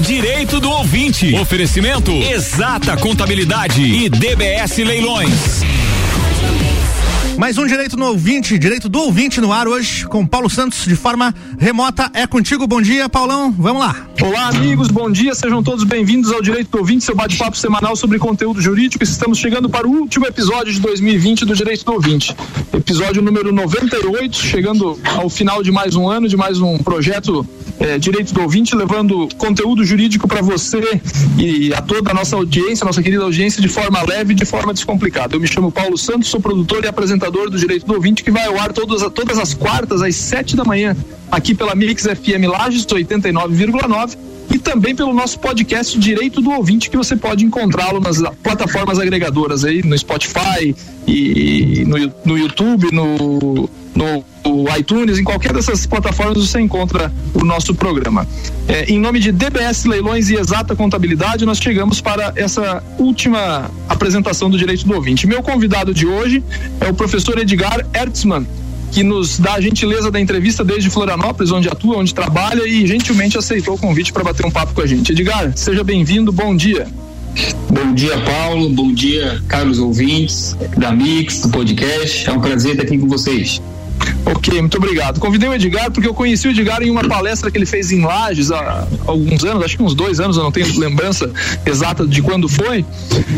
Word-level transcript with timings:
Direito 0.00 0.60
do 0.60 0.70
ouvinte. 0.70 1.34
Oferecimento 1.34 2.12
Exata 2.12 2.96
Contabilidade 2.96 3.82
e 3.82 4.08
DBS 4.08 4.78
Leilões. 4.78 5.62
Mais 7.38 7.56
um 7.56 7.64
direito 7.68 7.96
no 7.96 8.06
ouvinte, 8.06 8.58
direito 8.58 8.88
do 8.88 8.98
ouvinte 8.98 9.40
no 9.40 9.52
ar 9.52 9.68
hoje, 9.68 10.04
com 10.08 10.26
Paulo 10.26 10.50
Santos 10.50 10.84
de 10.84 10.96
forma 10.96 11.32
remota. 11.56 12.10
É 12.12 12.26
contigo, 12.26 12.66
bom 12.66 12.82
dia, 12.82 13.08
Paulão. 13.08 13.54
Vamos 13.56 13.80
lá. 13.80 13.94
Olá, 14.20 14.48
amigos, 14.48 14.88
bom 14.88 15.08
dia. 15.08 15.32
Sejam 15.36 15.62
todos 15.62 15.84
bem-vindos 15.84 16.32
ao 16.32 16.42
Direito 16.42 16.68
do 16.72 16.78
Ouvinte, 16.78 17.04
seu 17.04 17.14
bate-papo 17.14 17.56
semanal 17.56 17.94
sobre 17.94 18.18
conteúdo 18.18 18.60
jurídico. 18.60 19.04
Estamos 19.04 19.38
chegando 19.38 19.70
para 19.70 19.86
o 19.86 19.90
último 19.92 20.26
episódio 20.26 20.72
de 20.72 20.80
2020 20.80 21.44
do 21.44 21.54
Direito 21.54 21.84
do 21.84 21.92
Ouvinte. 21.92 22.34
Episódio 22.72 23.22
número 23.22 23.52
98, 23.52 24.36
chegando 24.36 24.98
ao 25.04 25.30
final 25.30 25.62
de 25.62 25.70
mais 25.70 25.94
um 25.94 26.08
ano, 26.08 26.26
de 26.26 26.36
mais 26.36 26.60
um 26.60 26.76
projeto 26.78 27.46
é, 27.78 27.98
Direito 27.98 28.34
do 28.34 28.42
Ouvinte, 28.42 28.74
levando 28.74 29.28
conteúdo 29.36 29.84
jurídico 29.84 30.26
para 30.26 30.42
você 30.42 31.00
e 31.38 31.72
a 31.72 31.80
toda 31.80 32.10
a 32.10 32.14
nossa 32.14 32.34
audiência, 32.34 32.84
nossa 32.84 33.00
querida 33.00 33.22
audiência, 33.22 33.62
de 33.62 33.68
forma 33.68 34.02
leve 34.02 34.34
de 34.34 34.44
forma 34.44 34.74
descomplicada. 34.74 35.36
Eu 35.36 35.40
me 35.40 35.46
chamo 35.46 35.70
Paulo 35.70 35.96
Santos, 35.96 36.28
sou 36.28 36.40
produtor 36.40 36.82
e 36.82 36.88
apresentador 36.88 37.27
do 37.30 37.58
Direito 37.58 37.86
do 37.86 37.94
Ouvinte, 37.94 38.22
que 38.22 38.30
vai 38.30 38.46
ao 38.46 38.58
ar 38.58 38.72
todas, 38.72 39.02
todas 39.12 39.38
as 39.38 39.54
quartas, 39.54 40.02
às 40.02 40.14
sete 40.14 40.56
da 40.56 40.64
manhã, 40.64 40.96
aqui 41.30 41.54
pela 41.54 41.74
Mix 41.74 42.04
FM 42.04 42.48
Lages 42.48 42.86
89,9 42.86 44.16
e 44.52 44.58
também 44.58 44.94
pelo 44.94 45.12
nosso 45.12 45.38
podcast 45.38 45.98
Direito 45.98 46.40
do 46.40 46.50
Ouvinte, 46.50 46.88
que 46.88 46.96
você 46.96 47.14
pode 47.16 47.44
encontrá-lo 47.44 48.00
nas 48.00 48.18
plataformas 48.42 48.98
agregadoras 48.98 49.64
aí, 49.64 49.82
no 49.82 49.96
Spotify 49.96 50.74
e 51.06 51.84
no, 51.86 52.12
no 52.24 52.38
YouTube, 52.38 52.90
no, 52.92 53.68
no 53.98 54.24
iTunes, 54.78 55.18
em 55.18 55.24
qualquer 55.24 55.52
dessas 55.52 55.84
plataformas 55.84 56.38
você 56.38 56.60
encontra 56.60 57.12
o 57.34 57.44
nosso 57.44 57.74
programa. 57.74 58.26
É, 58.68 58.84
em 58.84 58.98
nome 58.98 59.18
de 59.18 59.32
DBS 59.32 59.84
Leilões 59.84 60.30
e 60.30 60.36
Exata 60.36 60.76
Contabilidade, 60.76 61.44
nós 61.44 61.58
chegamos 61.58 62.00
para 62.00 62.32
essa 62.36 62.82
última 62.98 63.70
apresentação 63.88 64.48
do 64.48 64.56
Direito 64.56 64.86
do 64.86 64.94
Ouvinte. 64.94 65.26
Meu 65.26 65.42
convidado 65.42 65.92
de 65.92 66.06
hoje 66.06 66.42
é 66.80 66.88
o 66.88 66.94
professor 66.94 67.38
Edgar 67.38 67.84
Ertzmann, 67.92 68.46
que 68.92 69.02
nos 69.02 69.38
dá 69.38 69.54
a 69.54 69.60
gentileza 69.60 70.10
da 70.10 70.20
entrevista 70.20 70.64
desde 70.64 70.88
Florianópolis, 70.88 71.50
onde 71.50 71.68
atua, 71.68 71.96
onde 71.96 72.14
trabalha 72.14 72.66
e 72.66 72.86
gentilmente 72.86 73.36
aceitou 73.36 73.74
o 73.74 73.78
convite 73.78 74.12
para 74.12 74.22
bater 74.22 74.46
um 74.46 74.50
papo 74.50 74.74
com 74.74 74.80
a 74.80 74.86
gente. 74.86 75.12
Edgar, 75.12 75.52
seja 75.56 75.82
bem-vindo, 75.82 76.30
bom 76.30 76.54
dia. 76.54 76.86
Bom 77.70 77.94
dia, 77.94 78.18
Paulo. 78.20 78.68
Bom 78.70 78.92
dia, 78.92 79.40
caros 79.46 79.78
ouvintes 79.78 80.56
da 80.76 80.90
Mix, 80.90 81.40
do 81.40 81.50
podcast. 81.50 82.28
É 82.28 82.32
um 82.32 82.40
prazer 82.40 82.72
estar 82.72 82.84
aqui 82.84 82.98
com 82.98 83.06
vocês. 83.06 83.60
Ok, 84.30 84.60
muito 84.60 84.76
obrigado. 84.76 85.18
Convidei 85.18 85.48
o 85.48 85.54
Edgar 85.54 85.90
porque 85.90 86.06
eu 86.06 86.12
conheci 86.12 86.48
o 86.48 86.50
Edgar 86.50 86.82
em 86.82 86.90
uma 86.90 87.02
palestra 87.02 87.50
que 87.50 87.56
ele 87.56 87.64
fez 87.64 87.90
em 87.90 88.04
Lages 88.04 88.50
há 88.50 88.86
alguns 89.06 89.42
anos, 89.42 89.64
acho 89.64 89.76
que 89.76 89.82
uns 89.82 89.94
dois 89.94 90.20
anos, 90.20 90.36
eu 90.36 90.42
não 90.42 90.52
tenho 90.52 90.78
lembrança 90.78 91.30
exata 91.64 92.06
de 92.06 92.20
quando 92.20 92.46
foi. 92.48 92.84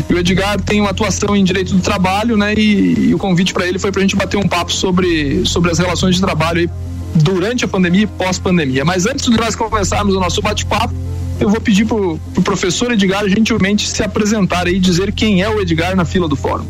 E 0.09 0.13
o 0.13 0.17
Edgar 0.17 0.59
tem 0.59 0.81
uma 0.81 0.89
atuação 0.89 1.35
em 1.35 1.43
direito 1.43 1.73
do 1.73 1.81
trabalho, 1.81 2.35
né? 2.35 2.53
E, 2.55 3.09
e 3.09 3.15
o 3.15 3.17
convite 3.17 3.53
para 3.53 3.65
ele 3.65 3.79
foi 3.79 3.91
para 3.91 4.01
a 4.01 4.03
gente 4.03 4.17
bater 4.17 4.37
um 4.37 4.47
papo 4.47 4.71
sobre, 4.71 5.45
sobre 5.45 5.71
as 5.71 5.79
relações 5.79 6.15
de 6.15 6.21
trabalho 6.21 6.59
aí 6.59 6.69
durante 7.15 7.63
a 7.63 7.67
pandemia 7.67 8.03
e 8.03 8.07
pós-pandemia. 8.07 8.83
Mas 8.83 9.05
antes 9.05 9.29
de 9.29 9.37
nós 9.37 9.55
começarmos 9.55 10.13
o 10.13 10.19
nosso 10.19 10.41
bate-papo, 10.41 10.93
eu 11.39 11.49
vou 11.49 11.61
pedir 11.61 11.85
para 11.85 11.95
o 11.95 12.19
pro 12.33 12.43
professor 12.43 12.91
Edgar 12.91 13.27
gentilmente 13.27 13.87
se 13.87 14.03
apresentar 14.03 14.67
e 14.67 14.77
dizer 14.77 15.11
quem 15.13 15.41
é 15.41 15.49
o 15.49 15.59
Edgar 15.61 15.95
na 15.95 16.05
fila 16.05 16.27
do 16.27 16.35
fórum. 16.35 16.65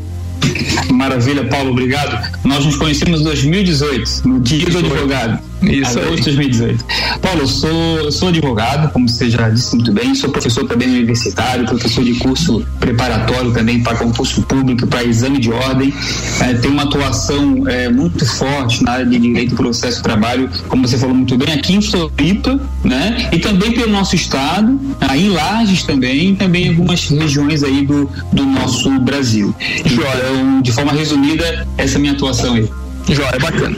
Maravilha, 1.02 1.44
Paulo, 1.46 1.72
obrigado. 1.72 2.32
Nós 2.44 2.64
nos 2.64 2.76
conhecemos 2.76 3.22
em 3.22 3.24
2018, 3.24 4.22
no 4.24 4.40
dia 4.40 4.68
do 4.68 4.78
advogado. 4.78 5.40
Isso 5.62 6.00
agosto 6.00 6.16
de 6.30 6.38
2018. 6.38 6.86
Paulo, 7.22 7.42
eu 7.42 7.48
sou, 7.48 7.98
eu 8.00 8.12
sou 8.12 8.30
advogado, 8.30 8.92
como 8.92 9.08
você 9.08 9.30
já 9.30 9.50
disse 9.50 9.76
muito 9.76 9.92
bem, 9.92 10.16
sou 10.16 10.30
professor 10.30 10.68
também 10.68 10.90
universitário, 10.90 11.66
professor 11.66 12.04
de 12.04 12.16
curso 12.16 12.66
preparatório 12.80 13.52
também 13.52 13.82
para 13.82 13.98
concurso 13.98 14.42
público, 14.44 14.88
para 14.88 15.04
exame 15.04 15.40
de 15.40 15.52
ordem. 15.52 15.94
É, 16.40 16.54
tenho 16.56 16.74
uma 16.74 16.84
atuação 16.84 17.68
é, 17.68 17.90
muito 17.90 18.26
forte 18.26 18.84
na 18.84 18.94
área 18.94 19.06
de 19.06 19.20
direito 19.20 19.54
e 19.54 19.56
processo 19.56 19.98
de 19.98 20.04
trabalho, 20.04 20.50
como 20.68 20.88
você 20.88 20.98
falou 20.98 21.16
muito 21.16 21.38
bem, 21.38 21.54
aqui 21.54 21.74
em 21.74 21.82
Floripa, 21.82 22.60
né? 22.84 23.30
E 23.32 23.40
também 23.40 23.72
pelo 23.72 23.92
nosso 23.92 24.16
estado, 24.16 24.80
aí 25.00 25.28
em 25.28 25.30
Lages 25.30 25.84
também, 25.84 26.32
e 26.32 26.36
também 26.36 26.66
em 26.66 26.70
algumas 26.70 27.08
regiões 27.08 27.64
aí 27.64 27.86
do, 27.86 28.10
do 28.32 28.46
nosso 28.46 28.90
Brasil. 29.00 29.54
Então, 29.86 30.62
de 30.62 30.72
forma 30.72 30.92
resumida, 30.92 31.68
essa 31.78 31.96
é 31.96 31.98
a 31.98 32.00
minha 32.00 32.14
atuação 32.14 32.56
aí. 32.56 32.70
Joia, 33.10 33.40
bacana. 33.40 33.78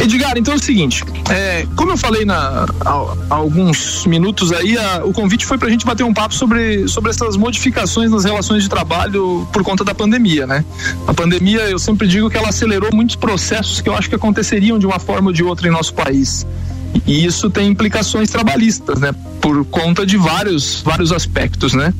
Edgar, 0.00 0.36
então 0.36 0.54
é 0.54 0.56
o 0.56 0.62
seguinte, 0.62 1.02
é, 1.30 1.66
como 1.74 1.92
eu 1.92 1.96
falei 1.96 2.24
na, 2.24 2.66
há, 2.84 3.16
alguns 3.30 4.04
minutos 4.06 4.52
aí, 4.52 4.76
a, 4.76 5.04
o 5.04 5.12
convite 5.12 5.46
foi 5.46 5.56
para 5.56 5.68
a 5.68 5.70
gente 5.70 5.86
bater 5.86 6.04
um 6.04 6.12
papo 6.12 6.34
sobre, 6.34 6.86
sobre 6.86 7.10
essas 7.10 7.36
modificações 7.36 8.10
nas 8.10 8.24
relações 8.24 8.62
de 8.62 8.68
trabalho 8.68 9.48
por 9.52 9.62
conta 9.62 9.82
da 9.84 9.94
pandemia, 9.94 10.46
né? 10.46 10.64
A 11.06 11.14
pandemia, 11.14 11.60
eu 11.62 11.78
sempre 11.78 12.06
digo 12.06 12.28
que 12.28 12.36
ela 12.36 12.48
acelerou 12.48 12.90
muitos 12.92 13.16
processos 13.16 13.80
que 13.80 13.88
eu 13.88 13.96
acho 13.96 14.08
que 14.08 14.14
aconteceriam 14.14 14.78
de 14.78 14.86
uma 14.86 14.98
forma 14.98 15.28
ou 15.28 15.32
de 15.32 15.42
outra 15.42 15.66
em 15.66 15.70
nosso 15.70 15.94
país. 15.94 16.46
E 17.06 17.24
isso 17.24 17.50
tem 17.50 17.68
implicações 17.68 18.30
trabalhistas, 18.30 19.00
né? 19.00 19.14
Por 19.40 19.64
conta 19.66 20.06
de 20.06 20.16
vários, 20.16 20.82
vários 20.82 21.12
aspectos, 21.12 21.72
né? 21.72 21.92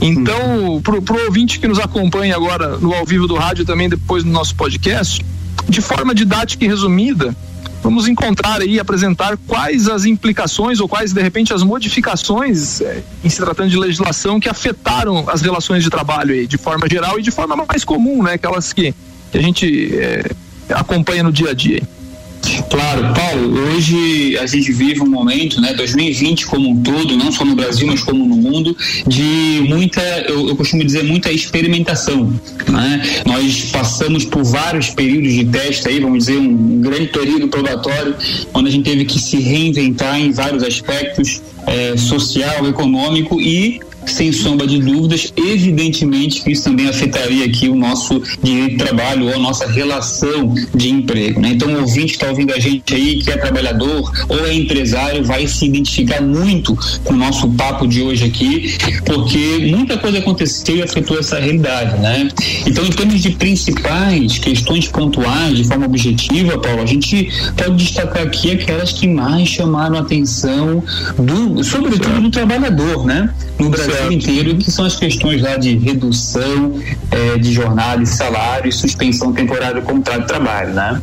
Então, 0.00 0.80
pro, 0.82 1.02
pro 1.02 1.24
ouvinte 1.26 1.58
que 1.58 1.68
nos 1.68 1.78
acompanha 1.78 2.36
agora 2.36 2.78
no 2.78 2.92
ao 2.94 3.04
vivo 3.04 3.26
do 3.26 3.34
rádio 3.34 3.64
também 3.64 3.88
depois 3.88 4.24
do 4.24 4.30
nosso 4.30 4.54
podcast, 4.54 5.24
de 5.68 5.80
forma 5.80 6.14
didática 6.14 6.64
e 6.64 6.68
resumida, 6.68 7.34
vamos 7.82 8.08
encontrar 8.08 8.60
aí, 8.60 8.80
apresentar 8.80 9.36
quais 9.46 9.88
as 9.88 10.04
implicações 10.04 10.80
ou 10.80 10.88
quais, 10.88 11.12
de 11.12 11.22
repente, 11.22 11.52
as 11.52 11.62
modificações 11.62 12.80
eh, 12.80 13.02
em 13.22 13.28
se 13.28 13.38
tratando 13.38 13.68
de 13.68 13.78
legislação 13.78 14.40
que 14.40 14.48
afetaram 14.48 15.28
as 15.28 15.42
relações 15.42 15.84
de 15.84 15.90
trabalho 15.90 16.34
aí, 16.34 16.46
de 16.46 16.56
forma 16.56 16.88
geral 16.88 17.18
e 17.18 17.22
de 17.22 17.30
forma 17.30 17.56
mais 17.56 17.84
comum, 17.84 18.22
né? 18.22 18.34
Aquelas 18.34 18.72
que, 18.72 18.94
que 19.30 19.38
a 19.38 19.42
gente 19.42 19.94
eh, 19.94 20.30
acompanha 20.70 21.22
no 21.22 21.32
dia 21.32 21.50
a 21.50 21.54
dia. 21.54 21.82
Claro, 22.70 23.14
Paulo, 23.14 23.58
hoje 23.68 24.36
a 24.38 24.46
gente 24.46 24.72
vive 24.72 25.00
um 25.00 25.08
momento, 25.08 25.60
né, 25.60 25.72
2020 25.74 26.46
como 26.46 26.70
um 26.70 26.82
todo, 26.82 27.16
não 27.16 27.32
só 27.32 27.44
no 27.44 27.54
Brasil, 27.54 27.86
mas 27.86 28.02
como 28.02 28.24
no 28.26 28.36
mundo, 28.36 28.76
de 29.06 29.64
muita, 29.68 30.00
eu, 30.28 30.48
eu 30.48 30.56
costumo 30.56 30.84
dizer, 30.84 31.04
muita 31.04 31.30
experimentação. 31.30 32.32
Né? 32.68 33.22
Nós 33.26 33.70
passamos 33.72 34.24
por 34.24 34.44
vários 34.44 34.90
períodos 34.90 35.32
de 35.32 35.44
teste 35.44 35.88
aí, 35.88 36.00
vamos 36.00 36.26
dizer, 36.26 36.38
um 36.38 36.80
grande 36.80 37.06
período 37.08 37.48
probatório, 37.48 38.14
onde 38.52 38.68
a 38.68 38.72
gente 38.72 38.84
teve 38.84 39.04
que 39.04 39.18
se 39.18 39.38
reinventar 39.38 40.18
em 40.18 40.30
vários 40.30 40.62
aspectos, 40.62 41.42
é, 41.66 41.96
social, 41.96 42.66
econômico 42.66 43.40
e 43.40 43.80
sem 44.06 44.32
sombra 44.32 44.66
de 44.66 44.78
dúvidas, 44.78 45.32
evidentemente 45.36 46.42
que 46.42 46.52
isso 46.52 46.64
também 46.64 46.88
afetaria 46.88 47.44
aqui 47.44 47.68
o 47.68 47.76
nosso 47.76 48.22
direito 48.42 48.70
de 48.70 48.76
trabalho 48.76 49.26
ou 49.26 49.34
a 49.34 49.38
nossa 49.38 49.66
relação 49.66 50.54
de 50.74 50.90
emprego. 50.90 51.40
Né? 51.40 51.50
Então, 51.50 51.68
o 51.72 51.80
ouvinte 51.80 52.06
que 52.06 52.12
está 52.12 52.28
ouvindo 52.28 52.52
a 52.52 52.58
gente 52.58 52.94
aí, 52.94 53.18
que 53.18 53.30
é 53.30 53.36
trabalhador 53.36 54.10
ou 54.28 54.46
é 54.46 54.54
empresário, 54.54 55.24
vai 55.24 55.46
se 55.46 55.66
identificar 55.66 56.20
muito 56.20 56.76
com 57.04 57.14
o 57.14 57.16
nosso 57.16 57.48
papo 57.50 57.86
de 57.86 58.02
hoje 58.02 58.24
aqui, 58.24 58.76
porque 59.04 59.70
muita 59.70 59.96
coisa 59.98 60.18
aconteceu 60.18 60.76
e 60.76 60.82
afetou 60.82 61.18
essa 61.18 61.38
realidade. 61.38 62.00
Né? 62.00 62.28
Então, 62.66 62.84
em 62.84 62.90
termos 62.90 63.20
de 63.20 63.30
principais 63.30 64.38
questões 64.38 64.86
pontuais, 64.88 65.56
de 65.56 65.64
forma 65.64 65.86
objetiva, 65.86 66.58
Paulo, 66.58 66.82
a 66.82 66.86
gente 66.86 67.30
pode 67.56 67.76
destacar 67.76 68.22
aqui 68.22 68.52
aquelas 68.52 68.92
que 68.92 69.06
mais 69.06 69.48
chamaram 69.48 69.96
a 69.96 70.00
atenção, 70.00 70.82
do, 71.18 71.62
sobretudo 71.64 72.20
do 72.20 72.30
trabalhador, 72.30 73.04
né? 73.04 73.32
No 73.58 73.70
Brasil 73.70 73.87
Brasil 73.88 74.12
inteiro, 74.12 74.56
que 74.56 74.70
são 74.70 74.84
as 74.84 74.96
questões 74.96 75.42
lá 75.42 75.56
de 75.56 75.76
redução 75.76 76.80
é, 77.10 77.38
de 77.38 77.52
jornada 77.52 78.02
e 78.02 78.06
salário 78.06 78.68
e 78.68 78.72
suspensão 78.72 79.32
temporária 79.32 79.80
do 79.80 79.86
contrato 79.86 80.20
de 80.20 80.26
trabalho, 80.26 80.74
né? 80.74 81.02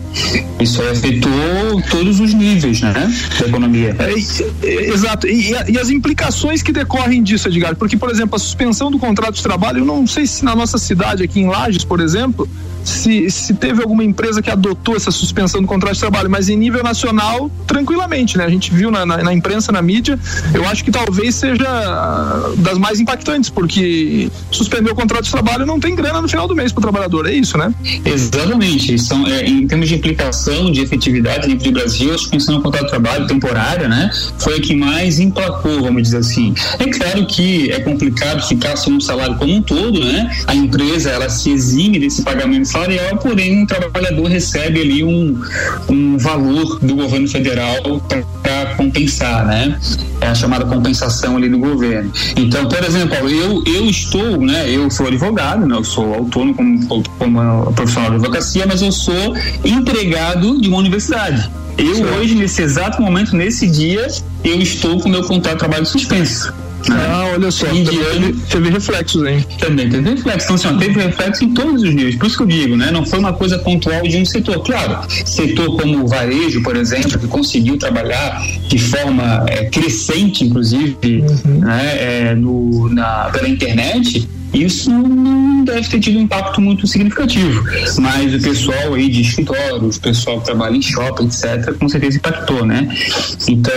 Isso 0.60 0.82
afetou 0.82 1.82
todos 1.90 2.20
os 2.20 2.34
níveis, 2.34 2.82
né? 2.82 2.94
Da 3.40 3.48
economia. 3.48 3.96
É, 4.00 4.68
é, 4.68 4.94
exato. 4.94 5.28
E, 5.28 5.52
e, 5.68 5.78
as 5.78 5.90
implicações 5.90 6.62
que 6.62 6.72
decorrem 6.72 7.24
disso, 7.24 7.48
Edgar, 7.48 7.76
porque, 7.76 7.98
por 7.98 8.10
exemplo, 8.10 8.36
a 8.36 8.40
suspensão 8.40 8.92
do 8.92 9.00
contrato 9.00 9.36
de 9.36 9.44
trabalho, 9.44 9.80
eu 9.80 9.86
não 9.86 10.06
sei 10.06 10.26
se 10.26 10.46
na 10.46 10.56
nossa 10.56 10.78
cidade, 10.78 11.24
aqui 11.24 11.40
em 11.40 11.48
Lages, 11.48 11.84
por 11.84 12.00
exemplo, 12.00 12.48
se, 12.86 13.30
se 13.30 13.54
teve 13.54 13.82
alguma 13.82 14.04
empresa 14.04 14.42
que 14.42 14.50
adotou 14.50 14.96
essa 14.96 15.12
suspensão 15.12 15.62
do 15.62 15.68
contrato 15.68 15.94
de 15.94 16.00
trabalho, 16.00 16.30
mas 16.30 16.50
em 16.50 16.56
nível 16.56 16.84
nacional, 16.84 17.50
tranquilamente, 17.66 18.38
né? 18.38 18.46
A 18.46 18.50
gente 18.50 18.74
viu 18.74 18.92
na, 18.92 19.06
na, 19.06 19.18
na 19.18 19.34
imprensa, 19.34 19.72
na 19.72 19.82
mídia, 19.82 20.20
eu 20.54 20.66
acho 20.68 20.84
que 20.84 20.92
talvez 20.92 21.36
seja 21.36 21.68
ah, 21.68 22.54
das 22.58 22.78
mais 22.78 23.00
impactantes, 23.00 23.50
porque 23.50 24.30
suspender 24.52 24.92
o 24.92 24.96
contrato 24.96 25.26
de 25.26 25.32
trabalho 25.32 25.66
não 25.66 25.80
tem 25.80 25.96
grana 25.96 26.22
no 26.22 26.28
final 26.28 26.48
do 26.48 26.56
mês 26.56 26.72
para 26.72 26.80
o 26.80 26.82
trabalhador, 26.84 27.28
é 27.28 27.34
isso, 27.34 27.58
né? 27.58 27.74
Exatamente. 28.06 28.98
São, 29.00 29.26
é, 29.26 29.46
em 29.46 29.68
termos 29.68 29.90
de 29.90 29.96
implicação 29.96 30.72
de 30.72 30.82
efetividade 30.82 31.48
nível 31.48 31.64
de 31.64 31.72
Brasil, 31.72 32.14
a 32.14 32.18
suspensão 32.18 32.56
do 32.56 32.62
contrato 32.62 32.86
de 32.86 32.92
trabalho 32.92 33.28
temporária, 33.28 33.88
né? 33.88 34.10
Foi 34.38 34.58
a 34.58 34.62
que 34.62 34.76
mais 34.76 35.20
emplacou, 35.20 35.82
vamos 35.82 36.04
dizer 36.04 36.18
assim. 36.18 36.54
É 36.80 36.86
claro 36.86 37.26
que 37.26 37.72
é 37.72 37.80
complicado 37.80 38.46
ficar 38.48 38.76
sem 38.76 38.94
um 38.94 39.00
salário 39.00 39.36
como 39.36 39.54
um 39.54 39.62
todo, 39.62 40.00
né? 40.04 40.32
A 40.48 40.56
empresa, 40.56 41.10
ela 41.10 41.30
se 41.30 41.50
exime 41.50 42.00
desse 42.00 42.22
pagamento 42.22 42.68
salarial, 42.76 43.18
porém 43.18 43.62
um 43.62 43.66
trabalhador 43.66 44.28
recebe 44.28 44.82
ali 44.82 45.04
um, 45.04 45.42
um 45.90 46.18
valor 46.18 46.80
do 46.82 46.96
governo 46.96 47.28
federal 47.28 48.02
para 48.44 48.76
compensar, 48.76 49.46
né? 49.46 49.80
É 50.20 50.28
a 50.28 50.36
chamada 50.36 50.66
compensação 50.66 51.38
ali 51.38 51.50
do 51.50 51.58
governo. 51.58 52.12
Então, 52.36 52.68
por 52.68 52.84
exemplo, 52.84 53.18
eu, 53.30 53.64
eu 53.66 53.86
estou, 53.86 54.42
né? 54.42 54.70
Eu 54.70 54.90
sou 54.90 55.08
advogado, 55.08 55.66
né? 55.66 55.76
Eu 55.76 55.84
sou 55.84 56.14
autônomo 56.14 56.56
como, 56.56 57.04
como 57.18 57.74
profissional 57.74 58.10
de 58.12 58.18
advocacia, 58.18 58.66
mas 58.68 58.82
eu 58.82 58.92
sou 58.92 59.36
empregado 59.64 60.60
de 60.60 60.68
uma 60.68 60.78
universidade. 60.78 61.50
Eu 61.78 62.06
hoje, 62.18 62.36
nesse 62.36 62.62
exato 62.62 63.02
momento, 63.02 63.36
nesse 63.36 63.68
dia, 63.68 64.08
eu 64.44 64.62
estou 64.62 65.00
com 65.00 65.10
meu 65.10 65.24
contrato 65.24 65.56
de 65.56 65.60
trabalho 65.60 65.86
suspenso. 65.86 66.54
Ah, 66.92 67.32
olha 67.34 67.52
só, 67.52 67.66
também 67.66 67.84
teve, 67.86 68.34
teve 68.50 68.70
reflexos, 68.70 69.28
hein? 69.28 69.46
Também 69.60 69.90
teve 69.90 70.10
reflexos. 70.10 70.44
Então, 70.44 70.56
assim, 70.56 70.80
teve 70.80 71.00
reflexo 71.00 71.44
em 71.44 71.54
todos 71.54 71.82
os 71.82 71.94
níveis. 71.94 72.16
Por 72.16 72.28
isso 72.28 72.38
que 72.38 72.44
eu 72.44 72.48
digo, 72.48 72.78
né? 72.78 72.92
Não 72.92 73.06
foi 73.06 73.20
uma 73.20 73.34
coisa 73.34 73.58
pontual 73.60 74.04
de 74.04 74.18
um 74.18 74.26
setor. 74.26 74.64
Claro, 74.64 75.00
setor 75.26 75.78
como 75.78 76.04
o 76.04 76.08
varejo, 76.08 76.62
por 76.62 76.76
exemplo, 76.76 77.18
que 77.18 77.28
conseguiu 77.28 77.78
trabalhar 77.78 78.42
de 78.68 78.78
forma 78.78 79.46
é, 79.48 79.66
crescente, 79.66 80.44
inclusive, 80.44 80.96
uhum. 81.46 81.60
né, 81.60 82.30
é, 82.30 82.36
no, 82.36 82.90
na, 82.90 83.30
pela 83.32 83.48
internet, 83.48 84.28
isso 84.56 84.90
não 84.90 85.64
deve 85.64 85.88
ter 85.88 86.00
tido 86.00 86.18
um 86.18 86.22
impacto 86.22 86.62
muito 86.62 86.88
significativo. 86.88 87.64
Mas 88.00 88.34
o 88.34 88.40
pessoal 88.42 88.94
aí 88.94 89.10
de 89.10 89.22
escritórios, 89.22 89.98
o 89.98 90.02
pessoal 90.02 90.40
que 90.40 90.46
trabalha 90.46 90.76
em 90.76 90.82
shopping, 90.82 91.26
etc., 91.26 91.74
com 91.78 91.90
certeza 91.90 92.18
impactou, 92.18 92.66
né? 92.66 92.88
Então, 93.48 93.74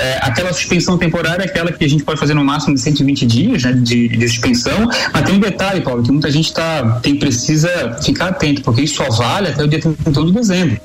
é, 0.00 0.18
aquela 0.22 0.52
suspensão 0.52 0.98
temporária 0.98 1.42
é 1.42 1.46
aquela 1.46 1.70
que 1.72 1.84
a 1.84 1.88
gente 1.88 2.02
pode 2.02 2.18
fazer 2.18 2.34
no 2.34 2.44
máximo 2.44 2.74
de 2.74 2.80
120 2.80 3.26
dias 3.26 3.62
né, 3.62 3.72
de, 3.72 4.08
de 4.08 4.28
suspensão. 4.28 4.88
Mas 5.12 5.22
tem 5.22 5.34
um 5.34 5.40
detalhe, 5.40 5.80
Paulo, 5.80 6.02
que 6.02 6.10
muita 6.10 6.30
gente 6.30 6.52
tá, 6.52 6.98
tem, 7.02 7.16
precisa 7.16 7.96
ficar 8.02 8.28
atento, 8.28 8.62
porque 8.62 8.82
isso 8.82 8.96
só 8.96 9.08
vale 9.10 9.48
até 9.48 9.62
o 9.62 9.68
dia 9.68 9.80
31 9.80 10.26
de 10.26 10.32
dezembro. 10.32 10.80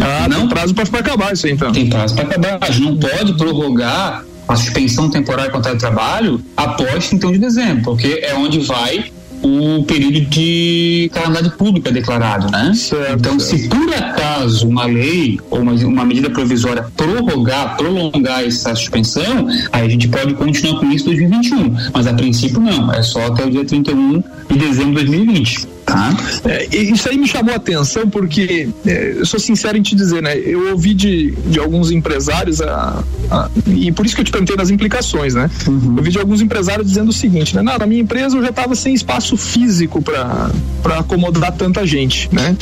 Ah, 0.00 0.28
não, 0.28 0.40
tem 0.40 0.48
prazo 0.48 0.74
para 0.74 1.00
acabar 1.00 1.32
isso 1.32 1.46
aí, 1.46 1.52
então. 1.52 1.72
Tem 1.72 1.88
prazo 1.88 2.14
para 2.14 2.24
acabar. 2.24 2.58
A 2.60 2.70
gente 2.70 2.84
não 2.84 2.96
pode 2.96 3.34
prorrogar 3.34 4.24
a 4.48 4.56
suspensão 4.56 5.10
temporária 5.10 5.50
contra 5.52 5.74
o 5.74 5.78
trabalho 5.78 6.40
após 6.56 7.08
31 7.08 7.32
de 7.32 7.38
dezembro, 7.38 7.82
porque 7.84 8.20
é 8.22 8.34
onde 8.34 8.60
vai 8.60 9.12
o 9.42 9.84
período 9.84 10.20
de 10.22 11.10
calamidade 11.12 11.50
pública 11.50 11.92
declarado, 11.92 12.50
né? 12.50 12.72
Certo, 12.74 13.18
então, 13.18 13.38
certo. 13.38 13.62
se 13.62 13.68
por 13.68 13.94
acaso 13.94 14.66
uma 14.66 14.84
lei 14.84 15.38
ou 15.50 15.60
uma, 15.60 15.72
uma, 15.72 16.04
medida 16.04 16.30
provisória 16.30 16.84
prorrogar, 16.96 17.76
prolongar 17.76 18.44
essa 18.44 18.74
suspensão, 18.74 19.48
aí 19.72 19.86
a 19.86 19.88
gente 19.88 20.08
pode 20.08 20.34
continuar 20.34 20.80
com 20.80 20.86
isso 20.86 21.04
em 21.04 21.16
2021. 21.16 21.76
Mas 21.92 22.06
a 22.06 22.14
princípio 22.14 22.60
não, 22.60 22.92
é 22.92 23.02
só 23.02 23.26
até 23.26 23.44
o 23.44 23.50
dia 23.50 23.64
31 23.64 24.22
de 24.50 24.58
dezembro 24.58 25.04
de 25.04 25.06
2020. 25.06 25.77
Tá. 25.88 26.14
É, 26.44 26.68
isso 26.76 27.08
aí 27.08 27.16
me 27.16 27.26
chamou 27.26 27.54
a 27.54 27.56
atenção 27.56 28.10
porque, 28.10 28.68
é, 28.86 29.14
eu 29.16 29.24
sou 29.24 29.40
sincero 29.40 29.78
em 29.78 29.80
te 29.80 29.96
dizer, 29.96 30.22
né? 30.22 30.36
Eu 30.38 30.72
ouvi 30.72 30.92
de, 30.92 31.30
de 31.46 31.58
alguns 31.58 31.90
empresários, 31.90 32.60
a, 32.60 33.02
a, 33.30 33.48
e 33.66 33.90
por 33.90 34.04
isso 34.04 34.14
que 34.14 34.20
eu 34.20 34.24
te 34.24 34.30
perguntei 34.30 34.54
das 34.54 34.68
implicações, 34.68 35.34
né? 35.34 35.50
Uhum. 35.66 35.92
Eu 35.92 35.96
ouvi 35.96 36.10
de 36.10 36.18
alguns 36.18 36.42
empresários 36.42 36.86
dizendo 36.86 37.08
o 37.08 37.12
seguinte, 37.12 37.56
né? 37.56 37.62
Não, 37.62 37.78
na 37.78 37.86
minha 37.86 38.02
empresa 38.02 38.36
eu 38.36 38.42
já 38.42 38.50
estava 38.50 38.74
sem 38.74 38.92
espaço 38.92 39.34
físico 39.38 40.02
para 40.02 40.50
acomodar 40.98 41.52
tanta 41.52 41.86
gente, 41.86 42.28
né? 42.30 42.54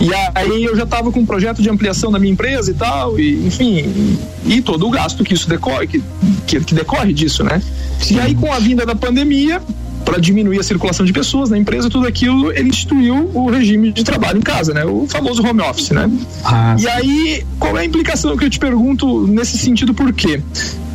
E 0.00 0.10
aí 0.36 0.62
eu 0.64 0.76
já 0.76 0.84
estava 0.84 1.10
com 1.10 1.18
um 1.18 1.26
projeto 1.26 1.60
de 1.60 1.68
ampliação 1.68 2.12
da 2.12 2.18
minha 2.20 2.32
empresa 2.32 2.70
e 2.70 2.74
tal, 2.74 3.18
e, 3.18 3.44
enfim, 3.44 4.16
e, 4.46 4.62
todo 4.62 4.86
o 4.86 4.90
gasto 4.90 5.24
que 5.24 5.34
isso 5.34 5.48
decorre, 5.48 5.88
que, 5.88 6.02
que, 6.46 6.60
que 6.60 6.74
decorre 6.74 7.12
disso, 7.12 7.42
né? 7.42 7.60
E 8.08 8.20
aí 8.20 8.36
com 8.36 8.52
a 8.52 8.60
vinda 8.60 8.86
da 8.86 8.94
pandemia, 8.94 9.60
para 10.08 10.18
diminuir 10.18 10.58
a 10.58 10.62
circulação 10.62 11.04
de 11.04 11.12
pessoas 11.12 11.50
na 11.50 11.58
empresa, 11.58 11.90
tudo 11.90 12.06
aquilo, 12.06 12.50
ele 12.52 12.70
instituiu 12.70 13.30
o 13.34 13.50
regime 13.50 13.92
de 13.92 14.02
trabalho 14.02 14.38
em 14.38 14.40
casa, 14.40 14.72
né? 14.72 14.82
O 14.82 15.06
famoso 15.06 15.46
home 15.46 15.60
office, 15.60 15.90
né? 15.90 16.10
Ah, 16.42 16.74
e 16.78 16.88
aí, 16.88 17.44
qual 17.58 17.76
é 17.76 17.82
a 17.82 17.84
implicação 17.84 18.34
que 18.34 18.42
eu 18.42 18.48
te 18.48 18.58
pergunto 18.58 19.26
nesse 19.26 19.58
sentido, 19.58 19.92
por 19.92 20.10
quê? 20.14 20.40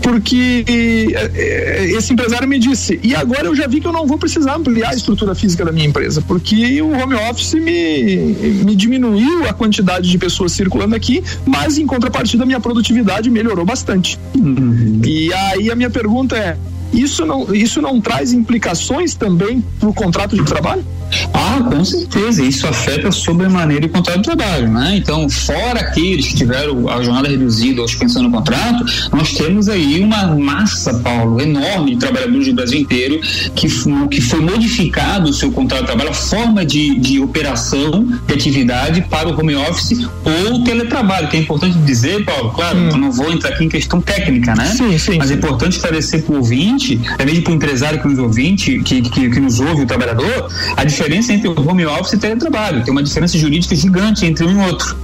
Porque 0.02 0.66
eh, 0.68 1.32
eh, 1.36 1.86
esse 1.96 2.12
empresário 2.12 2.48
me 2.48 2.58
disse, 2.58 3.00
e 3.04 3.16
agora 3.16 3.46
eu 3.46 3.56
já 3.56 3.68
vi 3.68 3.80
que 3.80 3.88
eu 3.88 3.94
não 3.94 4.08
vou 4.08 4.18
precisar 4.18 4.56
ampliar 4.56 4.90
a 4.90 4.96
estrutura 4.96 5.36
física 5.36 5.64
da 5.64 5.72
minha 5.72 5.86
empresa, 5.86 6.20
porque 6.28 6.82
o 6.82 6.90
home 6.92 7.14
office 7.14 7.54
me, 7.54 8.34
me 8.66 8.76
diminuiu 8.76 9.48
a 9.48 9.54
quantidade 9.54 10.10
de 10.10 10.18
pessoas 10.18 10.54
circulando 10.54 10.96
aqui, 10.96 11.24
mas 11.46 11.78
em 11.78 11.86
contrapartida 11.86 12.44
a 12.44 12.46
minha 12.48 12.60
produtividade 12.60 13.30
melhorou 13.30 13.64
bastante. 13.64 14.20
Uhum. 14.36 15.02
E 15.06 15.32
aí 15.32 15.70
a 15.70 15.76
minha 15.76 15.92
pergunta 15.92 16.36
é, 16.36 16.58
isso 16.94 17.26
não, 17.26 17.54
isso 17.54 17.82
não 17.82 18.00
traz 18.00 18.32
implicações 18.32 19.16
também 19.16 19.64
para 19.80 19.90
o 19.90 19.94
contrato 19.94 20.36
de 20.36 20.44
trabalho? 20.44 20.86
Ah, 21.34 21.62
com 21.70 21.86
certeza. 21.86 22.44
Isso 22.44 22.68
afeta 22.68 23.12
sobremaneira 23.12 23.86
o 23.86 23.90
contrato 23.90 24.18
de 24.18 24.24
trabalho, 24.24 24.70
né? 24.70 24.96
Então, 24.98 25.30
fora 25.30 25.80
aqueles 25.80 26.28
que 26.28 26.36
tiveram 26.36 26.90
a 26.90 27.02
jornada 27.02 27.30
reduzida 27.30 27.82
ou 27.82 27.88
suspensão 27.88 28.24
no 28.24 28.32
contrato, 28.32 28.86
nós 29.12 29.34
temos 29.34 29.70
aí 29.70 30.00
uma 30.00 30.28
massa, 30.36 30.94
Paulo, 30.96 31.40
enorme 31.40 31.92
de 31.92 31.98
trabalhadores 31.98 32.48
do 32.48 32.56
Brasil 32.56 32.80
inteiro 32.80 33.20
que, 33.56 33.68
que 34.10 34.22
foi 34.22 34.40
modificado 34.40 35.30
o 35.30 35.34
seu 35.34 35.52
contrato 35.52 35.82
de 35.82 35.88
trabalho, 35.88 36.10
a 36.10 36.14
forma 36.14 36.66
de, 36.66 37.00
de 37.00 37.20
operação 37.20 38.08
de 38.26 38.34
atividade 38.34 39.02
para 39.10 39.30
o 39.30 39.40
home 39.40 39.56
office 39.56 40.08
ou 40.24 40.64
teletrabalho, 40.64 41.28
que 41.28 41.38
é 41.38 41.40
importante 41.40 41.78
dizer, 41.80 42.24
Paulo, 42.26 42.52
claro, 42.52 42.78
hum. 42.78 42.90
eu 42.90 42.98
não 42.98 43.12
vou 43.12 43.32
entrar 43.32 43.52
aqui 43.52 43.66
em 43.66 43.70
questão 43.70 44.02
técnica, 44.02 44.56
né? 44.56 44.66
Sim, 44.66 44.98
sim. 44.98 45.18
Mas 45.18 45.32
é 45.32 45.36
importante 45.36 45.74
esclarecer 45.74 46.24
para 46.24 46.34
o 46.34 46.38
ouvinte, 46.38 47.00
até 47.12 47.26
mesmo 47.26 47.44
para 47.44 47.52
o 47.52 47.56
empresário 47.56 48.02
que 48.02 48.08
nos 48.08 48.20
ouvinte, 48.20 48.80
que, 48.80 49.02
que, 49.02 49.30
que 49.30 49.40
nos 49.40 49.60
ouve, 49.60 49.84
o 49.84 49.86
trabalhador, 49.86 50.50
a 50.76 50.84
diferença 50.84 51.03
diferença 51.04 51.34
entre 51.34 51.48
o 51.50 51.70
home 51.70 51.86
office 51.86 52.14
e 52.14 52.18
teletrabalho. 52.18 52.84
Tem 52.84 52.92
uma 52.92 53.04
diferença 53.04 53.38
jurídica 53.38 53.76
gigante 53.76 54.26
entre 54.26 54.46
um 54.46 54.52
e 54.52 54.66
outro. 54.66 54.98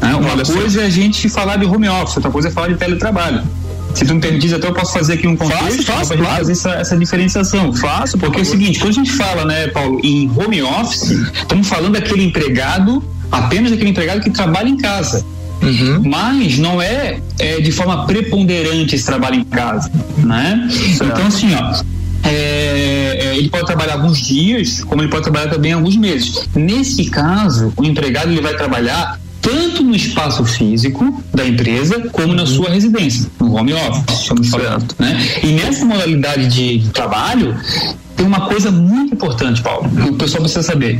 Né? 0.00 0.14
Uma 0.14 0.32
Olha 0.32 0.44
coisa 0.44 0.82
é 0.82 0.86
a 0.86 0.90
gente 0.90 1.28
falar 1.28 1.56
de 1.56 1.64
home 1.64 1.88
office, 1.88 2.16
outra 2.16 2.30
coisa 2.30 2.48
é 2.48 2.50
falar 2.50 2.68
de 2.68 2.74
teletrabalho. 2.74 3.42
Se 3.94 4.04
tu 4.04 4.14
me 4.14 4.20
permites, 4.20 4.52
até 4.52 4.68
eu 4.68 4.74
posso 4.74 4.92
fazer 4.92 5.14
aqui 5.14 5.26
um 5.26 5.34
contexto 5.34 5.82
faço, 5.84 6.14
claro. 6.14 6.36
fazer 6.36 6.52
essa, 6.52 6.70
essa 6.72 6.96
diferenciação. 6.98 7.72
Faço, 7.72 8.18
porque 8.18 8.40
é 8.40 8.42
o 8.42 8.44
seguinte, 8.44 8.78
quando 8.78 8.90
a 8.90 8.94
gente 8.94 9.12
fala, 9.12 9.46
né, 9.46 9.68
Paulo, 9.68 9.98
em 10.04 10.30
home 10.36 10.62
office, 10.62 11.10
estamos 11.32 11.66
falando 11.66 11.94
daquele 11.94 12.24
empregado, 12.24 13.02
apenas 13.32 13.70
daquele 13.70 13.90
empregado 13.90 14.20
que 14.20 14.28
trabalha 14.28 14.68
em 14.68 14.76
casa. 14.76 15.24
Uhum. 15.62 16.02
Mas 16.04 16.58
não 16.58 16.82
é, 16.82 17.20
é, 17.38 17.58
de 17.62 17.72
forma 17.72 18.04
preponderante 18.04 18.94
esse 18.94 19.06
trabalho 19.06 19.36
em 19.36 19.44
casa, 19.44 19.90
né? 20.18 20.68
Certo. 20.70 21.04
Então 21.04 21.26
assim, 21.26 21.54
ó, 21.54 21.82
é, 22.26 23.18
é, 23.20 23.36
ele 23.36 23.48
pode 23.48 23.66
trabalhar 23.66 23.94
alguns 23.94 24.18
dias, 24.18 24.82
como 24.84 25.02
ele 25.02 25.08
pode 25.08 25.22
trabalhar 25.22 25.48
também 25.48 25.72
alguns 25.72 25.96
meses. 25.96 26.46
Nesse 26.54 27.06
caso, 27.06 27.72
o 27.76 27.84
empregado 27.84 28.30
ele 28.30 28.40
vai 28.40 28.56
trabalhar 28.56 29.18
tanto 29.40 29.84
no 29.84 29.94
espaço 29.94 30.44
físico 30.44 31.22
da 31.32 31.46
empresa 31.46 32.08
como 32.10 32.34
na 32.34 32.44
sua 32.44 32.70
residência, 32.70 33.30
no 33.38 33.54
home 33.54 33.72
office, 33.74 34.22
estamos 34.22 34.48
falando, 34.48 34.94
né? 34.98 35.16
E 35.42 35.52
nessa 35.52 35.84
modalidade 35.84 36.48
de 36.48 36.88
trabalho 36.90 37.56
tem 38.16 38.26
uma 38.26 38.48
coisa 38.48 38.72
muito 38.72 39.14
importante, 39.14 39.62
Paulo, 39.62 39.88
que 39.88 40.10
o 40.10 40.14
pessoal 40.14 40.42
precisa 40.42 40.64
saber 40.64 40.98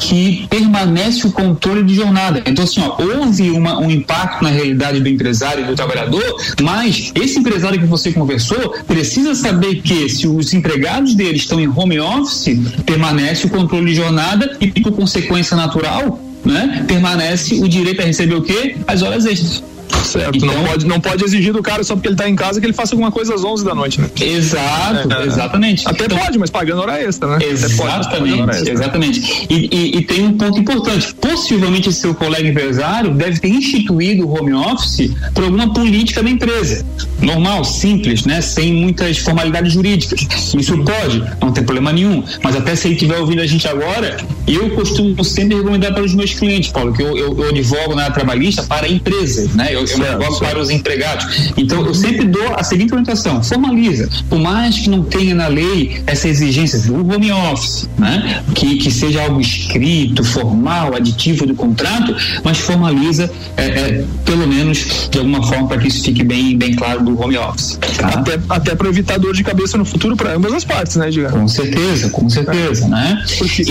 que 0.00 0.46
permanece 0.48 1.26
o 1.26 1.30
controle 1.30 1.82
de 1.82 1.94
jornada. 1.94 2.42
Então, 2.46 2.64
assim, 2.64 2.80
ó, 2.80 2.96
houve 3.00 3.50
uma, 3.50 3.78
um 3.78 3.90
impacto 3.90 4.42
na 4.42 4.50
realidade 4.50 4.98
do 4.98 5.08
empresário 5.08 5.64
e 5.64 5.66
do 5.66 5.76
trabalhador, 5.76 6.24
mas 6.62 7.12
esse 7.14 7.38
empresário 7.38 7.78
que 7.78 7.86
você 7.86 8.10
conversou 8.10 8.74
precisa 8.86 9.34
saber 9.34 9.82
que 9.82 10.08
se 10.08 10.26
os 10.26 10.52
empregados 10.52 11.14
dele 11.14 11.36
estão 11.36 11.60
em 11.60 11.68
home 11.68 12.00
office, 12.00 12.58
permanece 12.84 13.46
o 13.46 13.50
controle 13.50 13.86
de 13.86 13.94
jornada 13.94 14.56
e, 14.60 14.68
por 14.80 14.92
consequência 14.92 15.56
natural, 15.56 16.18
né, 16.44 16.84
permanece 16.88 17.54
o 17.56 17.68
direito 17.68 18.00
a 18.00 18.04
receber 18.04 18.34
o 18.34 18.42
quê? 18.42 18.76
As 18.86 19.02
horas 19.02 19.26
extras. 19.26 19.62
Certo, 20.04 20.36
então, 20.36 20.48
não, 20.48 20.64
pode, 20.64 20.86
não 20.86 21.00
pode 21.00 21.24
exigir 21.24 21.52
do 21.52 21.62
cara 21.62 21.84
só 21.84 21.94
porque 21.94 22.08
ele 22.08 22.16
tá 22.16 22.28
em 22.28 22.36
casa 22.36 22.60
que 22.60 22.66
ele 22.66 22.72
faça 22.72 22.94
alguma 22.94 23.10
coisa 23.10 23.34
às 23.34 23.44
11 23.44 23.64
da 23.64 23.74
noite, 23.74 24.00
né? 24.00 24.10
Exato, 24.20 25.12
é, 25.12 25.26
exatamente. 25.26 25.86
Até 25.86 26.04
então, 26.04 26.18
pode, 26.18 26.38
mas 26.38 26.50
pagando 26.50 26.82
hora 26.82 27.00
extra, 27.00 27.36
né? 27.36 27.44
Exatamente, 27.44 28.50
extra. 28.50 28.72
exatamente. 28.72 29.46
E, 29.48 29.68
e, 29.70 29.98
e, 29.98 30.02
tem 30.02 30.26
um 30.26 30.36
ponto 30.36 30.58
importante. 30.58 31.14
Possivelmente 31.14 31.88
esse 31.88 32.00
seu 32.00 32.14
colega 32.14 32.48
empresário 32.48 33.14
deve 33.14 33.38
ter 33.38 33.48
instituído 33.48 34.26
o 34.26 34.32
home 34.32 34.52
office 34.52 35.10
por 35.34 35.44
alguma 35.44 35.72
política 35.72 36.22
da 36.22 36.30
empresa. 36.30 36.84
Normal, 37.20 37.64
simples, 37.64 38.24
né? 38.24 38.40
Sem 38.40 38.72
muitas 38.72 39.18
formalidades 39.18 39.72
jurídicas. 39.72 40.26
Isso 40.54 40.76
pode, 40.78 41.22
não 41.40 41.52
tem 41.52 41.64
problema 41.64 41.92
nenhum. 41.92 42.22
Mas 42.42 42.56
até 42.56 42.74
se 42.74 42.88
ele 42.88 42.94
estiver 42.94 43.18
ouvindo 43.18 43.40
a 43.40 43.46
gente 43.46 43.66
agora, 43.68 44.16
eu 44.46 44.70
costumo 44.70 45.22
sempre 45.24 45.56
recomendar 45.56 45.92
para 45.92 46.02
os 46.02 46.14
meus 46.14 46.32
clientes, 46.34 46.70
Paulo, 46.70 46.92
que 46.92 47.02
eu, 47.02 47.16
eu, 47.16 47.38
eu 47.38 47.48
advogo 47.50 47.94
na 47.94 48.10
trabalhista 48.10 48.62
para 48.62 48.88
empresas, 48.88 49.54
né? 49.54 49.68
Eu, 49.70 49.79
eu 49.80 49.98
negócio 49.98 50.40
para 50.40 50.58
os 50.58 50.70
empregados. 50.70 51.52
Então, 51.56 51.84
eu 51.84 51.94
sempre 51.94 52.26
dou 52.26 52.54
a 52.54 52.62
seguinte 52.62 52.92
orientação: 52.92 53.42
formaliza. 53.42 54.08
Por 54.28 54.38
mais 54.38 54.78
que 54.78 54.90
não 54.90 55.02
tenha 55.02 55.34
na 55.34 55.48
lei 55.48 56.02
essa 56.06 56.28
exigência 56.28 56.78
do 56.80 56.94
home 56.94 57.32
office, 57.32 57.88
né? 57.98 58.42
que, 58.54 58.76
que 58.76 58.90
seja 58.90 59.22
algo 59.22 59.40
escrito, 59.40 60.24
formal, 60.24 60.94
aditivo 60.94 61.46
do 61.46 61.54
contrato, 61.54 62.14
mas 62.44 62.58
formaliza, 62.58 63.30
é, 63.56 63.64
é, 63.64 64.04
pelo 64.24 64.46
menos 64.46 65.08
de 65.10 65.18
alguma 65.18 65.42
forma, 65.42 65.68
para 65.68 65.78
que 65.78 65.88
isso 65.88 66.04
fique 66.04 66.22
bem, 66.22 66.56
bem 66.56 66.74
claro 66.74 67.02
do 67.04 67.20
home 67.20 67.36
office. 67.36 67.78
Tá? 67.96 68.08
Até, 68.08 68.38
até 68.48 68.74
para 68.74 68.88
evitar 68.88 69.18
dor 69.18 69.34
de 69.34 69.42
cabeça 69.42 69.76
no 69.76 69.84
futuro 69.84 70.16
para 70.16 70.34
ambas 70.34 70.52
as 70.52 70.64
partes, 70.64 70.96
né, 70.96 71.10
Diga? 71.10 71.30
Com 71.30 71.48
certeza, 71.48 72.10
com 72.10 72.28
certeza, 72.28 72.88
né? 72.88 73.22
Porque... 73.38 73.64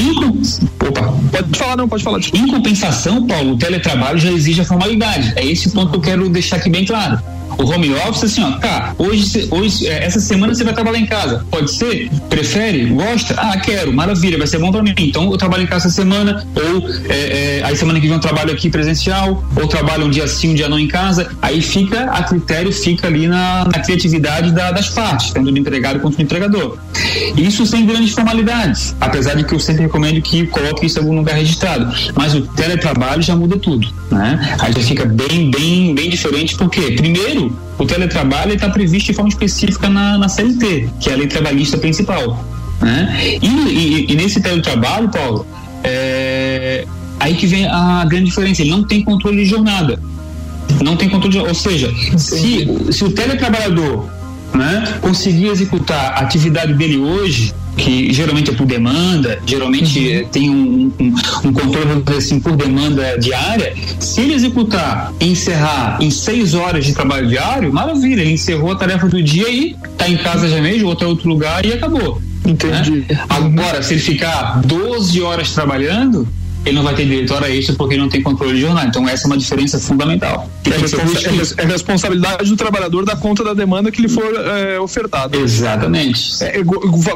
Opa, 0.87 1.13
pode 1.31 1.59
falar, 1.59 1.77
não, 1.77 1.87
pode 1.87 2.03
falar. 2.03 2.19
Em 2.33 2.47
compensação, 2.47 3.25
Paulo, 3.25 3.53
o 3.53 3.57
teletrabalho 3.57 4.17
já 4.17 4.31
exige 4.31 4.61
a 4.61 4.65
formalidade. 4.65 5.33
É 5.35 5.45
esse 5.45 5.69
ponto 5.69 5.91
que 5.91 5.97
eu 5.99 6.01
quero 6.01 6.29
deixar 6.29 6.55
aqui 6.55 6.69
bem 6.69 6.85
claro. 6.85 7.19
o 7.57 7.63
home 7.69 7.93
office 7.93 8.23
assim, 8.23 8.41
ó, 8.41 8.51
tá, 8.51 8.93
hoje, 8.97 9.47
hoje 9.51 9.85
é, 9.85 10.05
essa 10.05 10.19
semana 10.19 10.55
você 10.55 10.63
vai 10.63 10.73
trabalhar 10.73 10.97
em 10.97 11.05
casa. 11.05 11.45
Pode 11.51 11.71
ser? 11.71 12.09
Prefere? 12.29 12.85
Gosta? 12.85 13.35
Ah, 13.37 13.57
quero, 13.59 13.91
maravilha, 13.91 14.37
vai 14.37 14.47
ser 14.47 14.59
bom 14.59 14.71
para 14.71 14.81
mim. 14.81 14.93
Então 14.97 15.29
eu 15.29 15.37
trabalho 15.37 15.63
em 15.63 15.67
casa 15.67 15.87
essa 15.87 15.95
semana, 15.95 16.45
ou 16.55 16.89
é, 17.09 17.59
é, 17.59 17.61
aí 17.63 17.75
semana 17.75 17.99
que 17.99 18.07
vem 18.07 18.15
eu 18.15 18.21
trabalho 18.21 18.53
aqui 18.53 18.69
presencial, 18.69 19.43
ou 19.55 19.67
trabalho 19.67 20.05
um 20.05 20.09
dia 20.09 20.25
sim, 20.27 20.51
um 20.51 20.55
dia 20.55 20.69
não 20.69 20.79
em 20.79 20.87
casa. 20.87 21.29
Aí 21.41 21.61
fica, 21.61 22.05
a 22.05 22.23
critério 22.23 22.71
fica 22.71 23.07
ali 23.07 23.27
na, 23.27 23.65
na 23.65 23.79
criatividade 23.79 24.51
da, 24.51 24.71
das 24.71 24.89
partes, 24.89 25.31
tanto 25.31 25.51
do 25.51 25.57
empregado 25.57 25.99
quanto 25.99 26.15
do 26.15 26.23
empregador. 26.23 26.77
Isso 27.35 27.65
sem 27.65 27.85
grandes 27.85 28.13
formalidades, 28.13 28.95
apesar 29.01 29.35
de 29.35 29.43
que 29.43 29.53
eu 29.53 29.59
sempre 29.59 29.83
recomendo 29.83 30.21
que 30.21 30.47
coloque 30.47 30.85
isso 30.85 30.97
em 30.97 31.01
algum 31.01 31.15
lugar 31.17 31.35
registrado. 31.35 31.93
Mas 32.15 32.33
o 32.33 32.41
teletrabalho 32.41 33.21
já 33.21 33.35
muda 33.35 33.57
tudo, 33.57 33.87
né? 34.09 34.57
Aí 34.59 34.71
já 34.71 34.81
fica 34.81 35.05
bem, 35.05 35.51
bem, 35.51 35.88
bem 35.93 36.09
diferente, 36.09 36.55
porque 36.55 36.91
primeiro 36.91 37.57
o 37.77 37.85
teletrabalho 37.85 38.53
está 38.53 38.69
previsto 38.69 39.07
de 39.07 39.13
forma 39.13 39.29
específica 39.29 39.89
na, 39.89 40.17
na 40.17 40.29
CLT, 40.29 40.89
que 40.99 41.09
é 41.09 41.13
a 41.13 41.15
lei 41.15 41.27
trabalhista 41.27 41.77
principal. 41.77 42.43
Né? 42.81 43.37
E, 43.41 43.47
e, 43.47 44.11
e 44.11 44.15
nesse 44.15 44.41
teletrabalho, 44.41 45.09
Paulo, 45.09 45.45
é, 45.83 46.85
aí 47.19 47.35
que 47.35 47.45
vem 47.45 47.67
a 47.67 48.05
grande 48.05 48.25
diferença, 48.25 48.61
ele 48.61 48.71
não 48.71 48.83
tem 48.83 49.01
controle 49.03 49.43
de 49.43 49.49
jornada. 49.49 49.99
Não 50.83 50.95
tem 50.95 51.09
controle 51.09 51.33
de, 51.33 51.39
ou 51.39 51.53
seja, 51.53 51.91
se, 52.17 52.67
se 52.91 53.03
o 53.03 53.11
teletrabalhador 53.11 54.07
né, 54.53 54.97
conseguir 55.01 55.47
executar 55.47 56.13
a 56.13 56.19
atividade 56.21 56.73
dele 56.73 56.97
hoje, 56.97 57.53
que 57.77 58.11
geralmente 58.11 58.51
é 58.51 58.53
por 58.53 58.65
demanda, 58.65 59.39
geralmente 59.45 59.99
uhum. 59.99 60.27
tem 60.29 60.49
um, 60.49 60.91
um, 60.99 61.15
um 61.45 61.53
controle 61.53 62.03
assim, 62.17 62.39
por 62.39 62.55
demanda 62.55 63.17
diária, 63.17 63.73
se 63.99 64.21
ele 64.21 64.33
executar 64.33 65.13
e 65.19 65.31
encerrar 65.31 65.97
em 66.01 66.11
seis 66.11 66.53
horas 66.53 66.85
de 66.85 66.93
trabalho 66.93 67.27
diário, 67.27 67.71
maravilha, 67.71 68.21
ele 68.21 68.33
encerrou 68.33 68.71
a 68.71 68.75
tarefa 68.75 69.07
do 69.07 69.21
dia 69.23 69.49
e 69.49 69.75
está 69.91 70.09
em 70.09 70.17
casa 70.17 70.47
já 70.49 70.61
mesmo, 70.61 70.87
outro 70.87 71.05
é 71.05 71.09
outro 71.09 71.29
lugar 71.29 71.65
e 71.65 71.73
acabou. 71.73 72.21
Entendi. 72.45 73.05
Né? 73.07 73.19
Agora, 73.29 73.81
se 73.83 73.93
ele 73.93 74.01
ficar 74.01 74.61
12 74.65 75.21
horas 75.21 75.51
trabalhando, 75.51 76.27
ele 76.69 76.77
não 76.77 76.83
vai 76.83 76.95
ter 76.95 77.05
direito 77.05 77.33
a 77.33 77.37
hora 77.37 77.49
extra 77.49 77.75
porque 77.75 77.95
ele 77.95 78.01
não 78.01 78.09
tem 78.09 78.21
controle 78.21 78.55
de 78.55 78.61
jornal. 78.61 78.85
Então 78.85 79.07
essa 79.07 79.25
é 79.25 79.27
uma 79.27 79.37
diferença 79.37 79.79
fundamental. 79.79 80.49
É, 80.65 80.77
responsa 80.77 81.29
é, 81.57 81.65
responsabilidade 81.65 82.49
do 82.49 82.55
trabalhador 82.55 83.05
dar 83.05 83.17
conta 83.17 83.43
da 83.43 83.53
demanda 83.53 83.91
que 83.91 84.01
lhe 84.01 84.09
for 84.09 84.23
é, 84.35 84.79
ofertada. 84.79 85.37
Exatamente. 85.37 86.43
É, 86.43 86.53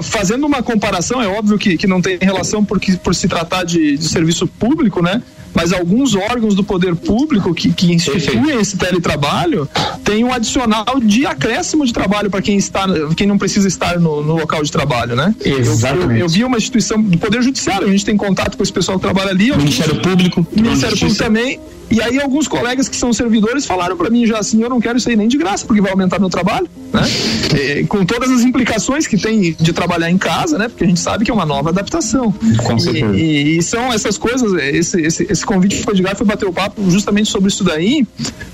fazendo 0.01 0.45
uma 0.45 0.62
comparação, 0.62 1.22
é 1.22 1.27
óbvio 1.27 1.57
que, 1.57 1.77
que 1.77 1.88
não 1.88 2.01
tem 2.01 2.17
relação 2.19 2.63
porque, 2.63 2.93
por 2.98 3.13
se 3.15 3.27
tratar 3.27 3.63
de, 3.63 3.98
de 3.98 4.07
serviço 4.07 4.48
público, 4.48 5.01
né? 5.01 5.22
Mas 5.53 5.72
alguns 5.72 6.15
órgãos 6.15 6.55
do 6.55 6.63
poder 6.63 6.95
público 6.95 7.53
que, 7.53 7.72
que 7.72 7.93
instituem 7.93 8.60
esse 8.60 8.77
teletrabalho 8.77 9.67
têm 10.03 10.24
um 10.24 10.33
adicional 10.33 11.00
de 11.01 11.25
acréscimo 11.25 11.86
de 11.86 11.93
trabalho 11.93 12.29
para 12.29 12.41
quem 12.41 12.57
está, 12.57 12.86
quem 13.15 13.27
não 13.27 13.38
precisa 13.38 13.67
estar 13.67 14.00
no, 14.00 14.24
no 14.24 14.36
local 14.36 14.63
de 14.63 14.72
trabalho, 14.72 15.15
né? 15.15 15.33
Exatamente. 15.43 16.05
Eu, 16.05 16.12
eu, 16.12 16.17
eu, 16.22 16.29
vi 16.29 16.43
uma 16.43 16.57
instituição 16.57 17.01
do 17.01 17.17
poder 17.17 17.41
judiciário, 17.41 17.88
a 17.88 17.91
gente 17.91 18.05
tem 18.05 18.17
contato 18.17 18.57
com 18.57 18.63
esse 18.63 18.74
pessoal 18.74 18.98
que 18.98 19.03
trabalha 19.03 19.31
ali. 19.31 19.55
Ministério 19.55 20.01
Público. 20.01 20.45
Ministério 20.55 20.98
Público 20.98 21.17
também 21.17 21.60
e 21.90 22.02
aí 22.02 22.20
alguns 22.20 22.48
colegas 22.48 22.90
que 22.90 22.96
são 22.96 23.13
servidores 23.13 23.66
falaram 23.66 23.96
para 23.96 24.10
mim 24.10 24.25
já 24.25 24.40
assim, 24.40 24.62
eu 24.62 24.70
não 24.70 24.80
quero 24.80 24.98
isso 24.98 25.10
aí 25.10 25.16
nem 25.16 25.28
de 25.28 25.38
graça, 25.38 25.66
porque 25.66 25.82
vai 25.82 25.92
aumentar 25.92 26.20
meu 26.20 26.30
trabalho, 26.30 26.68
né? 26.92 27.04
E, 27.60 27.86
com 27.86 28.06
todas 28.06 28.32
as 28.32 28.42
implicações 28.42 29.06
que 29.06 29.18
tem 29.18 29.56
de 29.60 29.74
trabalhar 29.74 30.10
em 30.10 30.18
casa, 30.18 30.58
né? 30.58 30.68
Porque 30.68 30.84
a 30.84 30.88
gente 30.88 31.00
sabe 31.00 31.25
que 31.25 31.32
é 31.32 31.34
uma 31.34 31.46
nova 31.46 31.70
adaptação. 31.70 32.32
Com 32.66 32.80
certeza. 32.80 33.16
E, 33.16 33.58
e, 33.58 33.63
são 33.63 33.92
essas 33.92 34.18
coisas, 34.18 34.54
esse, 34.54 35.02
esse, 35.02 35.28
esse 35.30 35.46
convite 35.46 35.84
o 35.88 35.92
Edgar 35.92 36.16
foi 36.16 36.25
bater 36.25 36.48
o 36.48 36.54
papo 36.54 36.90
justamente 36.90 37.30
sobre 37.30 37.50
isso 37.50 37.63
daí, 37.63 38.08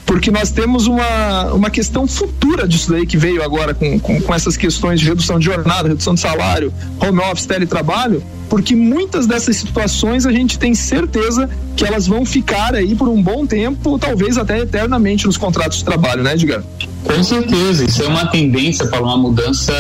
porque 0.05 0.31
nós 0.31 0.51
temos 0.51 0.87
uma, 0.87 1.53
uma 1.53 1.69
questão 1.69 2.07
futura 2.07 2.67
disso 2.67 2.91
daí 2.91 3.05
que 3.05 3.17
veio 3.17 3.43
agora 3.43 3.73
com, 3.73 3.99
com, 3.99 4.19
com 4.21 4.33
essas 4.33 4.57
questões 4.57 4.99
de 4.99 5.07
redução 5.07 5.39
de 5.39 5.45
jornada, 5.45 5.87
redução 5.87 6.13
de 6.13 6.19
salário, 6.19 6.73
home 6.99 7.19
office, 7.19 7.45
teletrabalho, 7.45 8.23
porque 8.49 8.75
muitas 8.75 9.27
dessas 9.27 9.55
situações 9.57 10.25
a 10.25 10.31
gente 10.31 10.57
tem 10.57 10.73
certeza 10.73 11.49
que 11.75 11.85
elas 11.85 12.07
vão 12.07 12.25
ficar 12.25 12.73
aí 12.73 12.95
por 12.95 13.07
um 13.07 13.18
bom 13.21 13.45
tempo, 13.45 13.97
talvez 13.97 14.37
até 14.37 14.59
eternamente 14.59 15.25
nos 15.25 15.37
contratos 15.37 15.79
de 15.79 15.85
trabalho, 15.85 16.23
né, 16.23 16.33
Edgar? 16.33 16.63
Com 17.03 17.23
certeza, 17.23 17.85
isso 17.85 18.03
é 18.03 18.07
uma 18.07 18.27
tendência 18.27 18.85
para 18.87 19.01
uma 19.01 19.17
mudança 19.17 19.73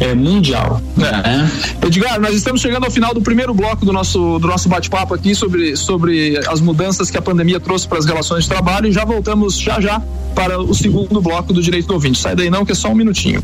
é, 0.00 0.14
mundial. 0.14 0.80
Né? 0.96 1.50
Edgar, 1.86 2.20
nós 2.20 2.34
estamos 2.34 2.60
chegando 2.60 2.84
ao 2.84 2.90
final 2.90 3.12
do 3.12 3.20
primeiro 3.20 3.52
bloco 3.52 3.84
do 3.84 3.92
nosso, 3.92 4.38
do 4.38 4.48
nosso 4.48 4.68
bate-papo 4.68 5.14
aqui 5.14 5.34
sobre, 5.34 5.76
sobre 5.76 6.38
as 6.48 6.60
mudanças 6.60 7.10
que 7.10 7.18
a 7.18 7.22
pandemia 7.22 7.60
trouxe 7.60 7.86
para 7.86 7.98
as 7.98 8.06
relações 8.06 8.44
de 8.44 8.50
trabalho 8.50 8.88
e 8.88 8.92
já 8.92 9.04
voltamos 9.04 9.58
já 9.58 9.80
já 9.80 10.00
para 10.34 10.60
o 10.60 10.74
segundo 10.74 11.20
bloco 11.20 11.52
do 11.52 11.62
Direito 11.62 11.88
do 11.88 11.94
Ouvinte. 11.94 12.18
Sai 12.18 12.34
daí 12.34 12.50
não, 12.50 12.64
que 12.64 12.72
é 12.72 12.74
só 12.74 12.88
um 12.88 12.94
minutinho. 12.94 13.42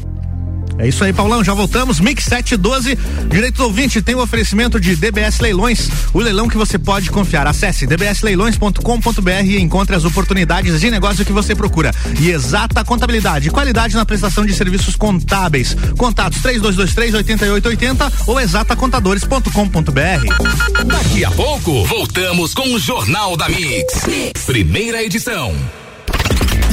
É 0.78 0.88
isso 0.88 1.04
aí, 1.04 1.12
Paulão. 1.12 1.44
Já 1.44 1.54
voltamos. 1.54 2.00
Mix 2.00 2.24
712. 2.24 2.98
Direito 3.28 3.56
do 3.56 3.64
ouvinte 3.64 4.02
tem 4.02 4.14
o 4.14 4.18
um 4.18 4.22
oferecimento 4.22 4.80
de 4.80 4.96
DBS 4.96 5.40
Leilões, 5.40 5.88
o 6.12 6.18
leilão 6.18 6.48
que 6.48 6.56
você 6.56 6.78
pode 6.78 7.10
confiar. 7.10 7.46
Acesse 7.46 7.86
dbsleilões.com.br 7.86 9.44
e 9.44 9.60
encontre 9.60 9.94
as 9.94 10.04
oportunidades 10.04 10.80
de 10.80 10.90
negócio 10.90 11.24
que 11.24 11.32
você 11.32 11.54
procura. 11.54 11.92
E 12.20 12.30
exata 12.30 12.84
contabilidade, 12.84 13.50
qualidade 13.50 13.94
na 13.94 14.04
prestação 14.04 14.44
de 14.44 14.52
serviços 14.52 14.96
contábeis. 14.96 15.76
Contatos 15.96 16.42
3223 16.42 17.14
8880 17.14 18.12
ou 18.26 18.40
exatacontadores.com.br. 18.40 20.86
Daqui 20.86 21.24
a 21.24 21.30
pouco, 21.30 21.84
voltamos 21.84 22.54
com 22.54 22.74
o 22.74 22.78
Jornal 22.78 23.36
da 23.36 23.48
mix. 23.48 24.02
Primeira 24.46 25.02
edição. 25.02 25.54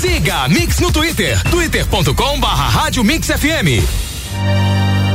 Siga 0.00 0.44
a 0.44 0.48
Mix 0.48 0.80
no 0.80 0.90
Twitter, 0.90 1.38
twitter.com 1.50 2.40
barra 2.40 2.68
Rádio 2.68 3.04
Mix 3.04 3.28
FM. 3.28 4.09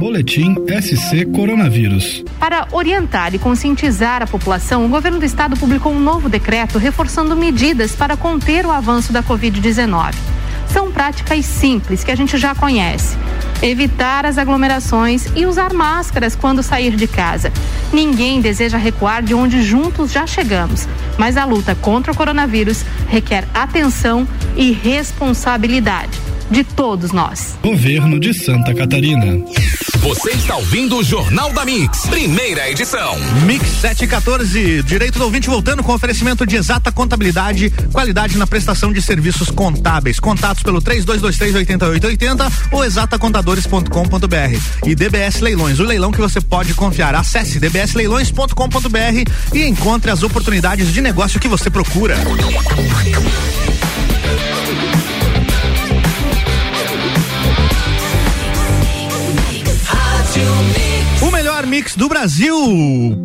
Boletim 0.00 0.54
SC 0.80 1.26
Coronavírus. 1.26 2.24
Para 2.38 2.66
orientar 2.72 3.34
e 3.34 3.38
conscientizar 3.38 4.22
a 4.22 4.26
população, 4.26 4.86
o 4.86 4.88
governo 4.88 5.18
do 5.18 5.26
estado 5.26 5.58
publicou 5.58 5.92
um 5.92 6.00
novo 6.00 6.26
decreto 6.26 6.78
reforçando 6.78 7.36
medidas 7.36 7.94
para 7.94 8.16
conter 8.16 8.64
o 8.64 8.70
avanço 8.70 9.12
da 9.12 9.22
Covid-19. 9.22 10.14
São 10.72 10.90
práticas 10.90 11.44
simples 11.44 12.02
que 12.02 12.10
a 12.10 12.14
gente 12.14 12.38
já 12.38 12.54
conhece. 12.54 13.14
Evitar 13.60 14.24
as 14.24 14.38
aglomerações 14.38 15.26
e 15.36 15.44
usar 15.44 15.74
máscaras 15.74 16.34
quando 16.34 16.62
sair 16.62 16.96
de 16.96 17.06
casa. 17.06 17.52
Ninguém 17.92 18.40
deseja 18.40 18.78
recuar 18.78 19.22
de 19.22 19.34
onde 19.34 19.62
juntos 19.62 20.10
já 20.10 20.26
chegamos, 20.26 20.88
mas 21.18 21.36
a 21.36 21.44
luta 21.44 21.74
contra 21.74 22.10
o 22.10 22.16
coronavírus 22.16 22.86
requer 23.06 23.46
atenção 23.52 24.26
e 24.56 24.72
responsabilidade 24.72 26.18
de 26.50 26.64
todos 26.64 27.12
nós. 27.12 27.58
Governo 27.62 28.18
de 28.18 28.32
Santa 28.32 28.74
Catarina. 28.74 29.44
Você 30.00 30.30
está 30.30 30.56
ouvindo 30.56 30.96
o 30.96 31.04
Jornal 31.04 31.52
da 31.52 31.62
Mix, 31.62 32.06
primeira 32.06 32.70
edição. 32.70 33.18
Mix 33.44 33.68
714, 33.82 34.82
direito 34.82 35.18
do 35.18 35.26
ouvinte 35.26 35.46
voltando 35.46 35.82
com 35.82 35.92
oferecimento 35.92 36.46
de 36.46 36.56
exata 36.56 36.90
contabilidade, 36.90 37.68
qualidade 37.92 38.38
na 38.38 38.46
prestação 38.46 38.94
de 38.94 39.02
serviços 39.02 39.50
contábeis. 39.50 40.18
Contatos 40.18 40.62
pelo 40.62 40.80
3223-8880 40.80 42.50
ou 42.72 42.82
exatacontadores.com.br. 42.82 44.86
E 44.86 44.94
DBS 44.94 45.40
Leilões, 45.40 45.78
o 45.78 45.84
leilão 45.84 46.10
que 46.10 46.20
você 46.20 46.40
pode 46.40 46.72
confiar. 46.72 47.14
Acesse 47.14 47.60
dbsleilões.com.br 47.60 49.30
e 49.52 49.64
encontre 49.64 50.10
as 50.10 50.22
oportunidades 50.22 50.94
de 50.94 51.02
negócio 51.02 51.38
que 51.38 51.48
você 51.48 51.68
procura. 51.68 52.16
O 61.22 61.30
melhor 61.30 61.66
mix 61.66 61.96
do 61.96 62.08
Brasil. 62.08 62.56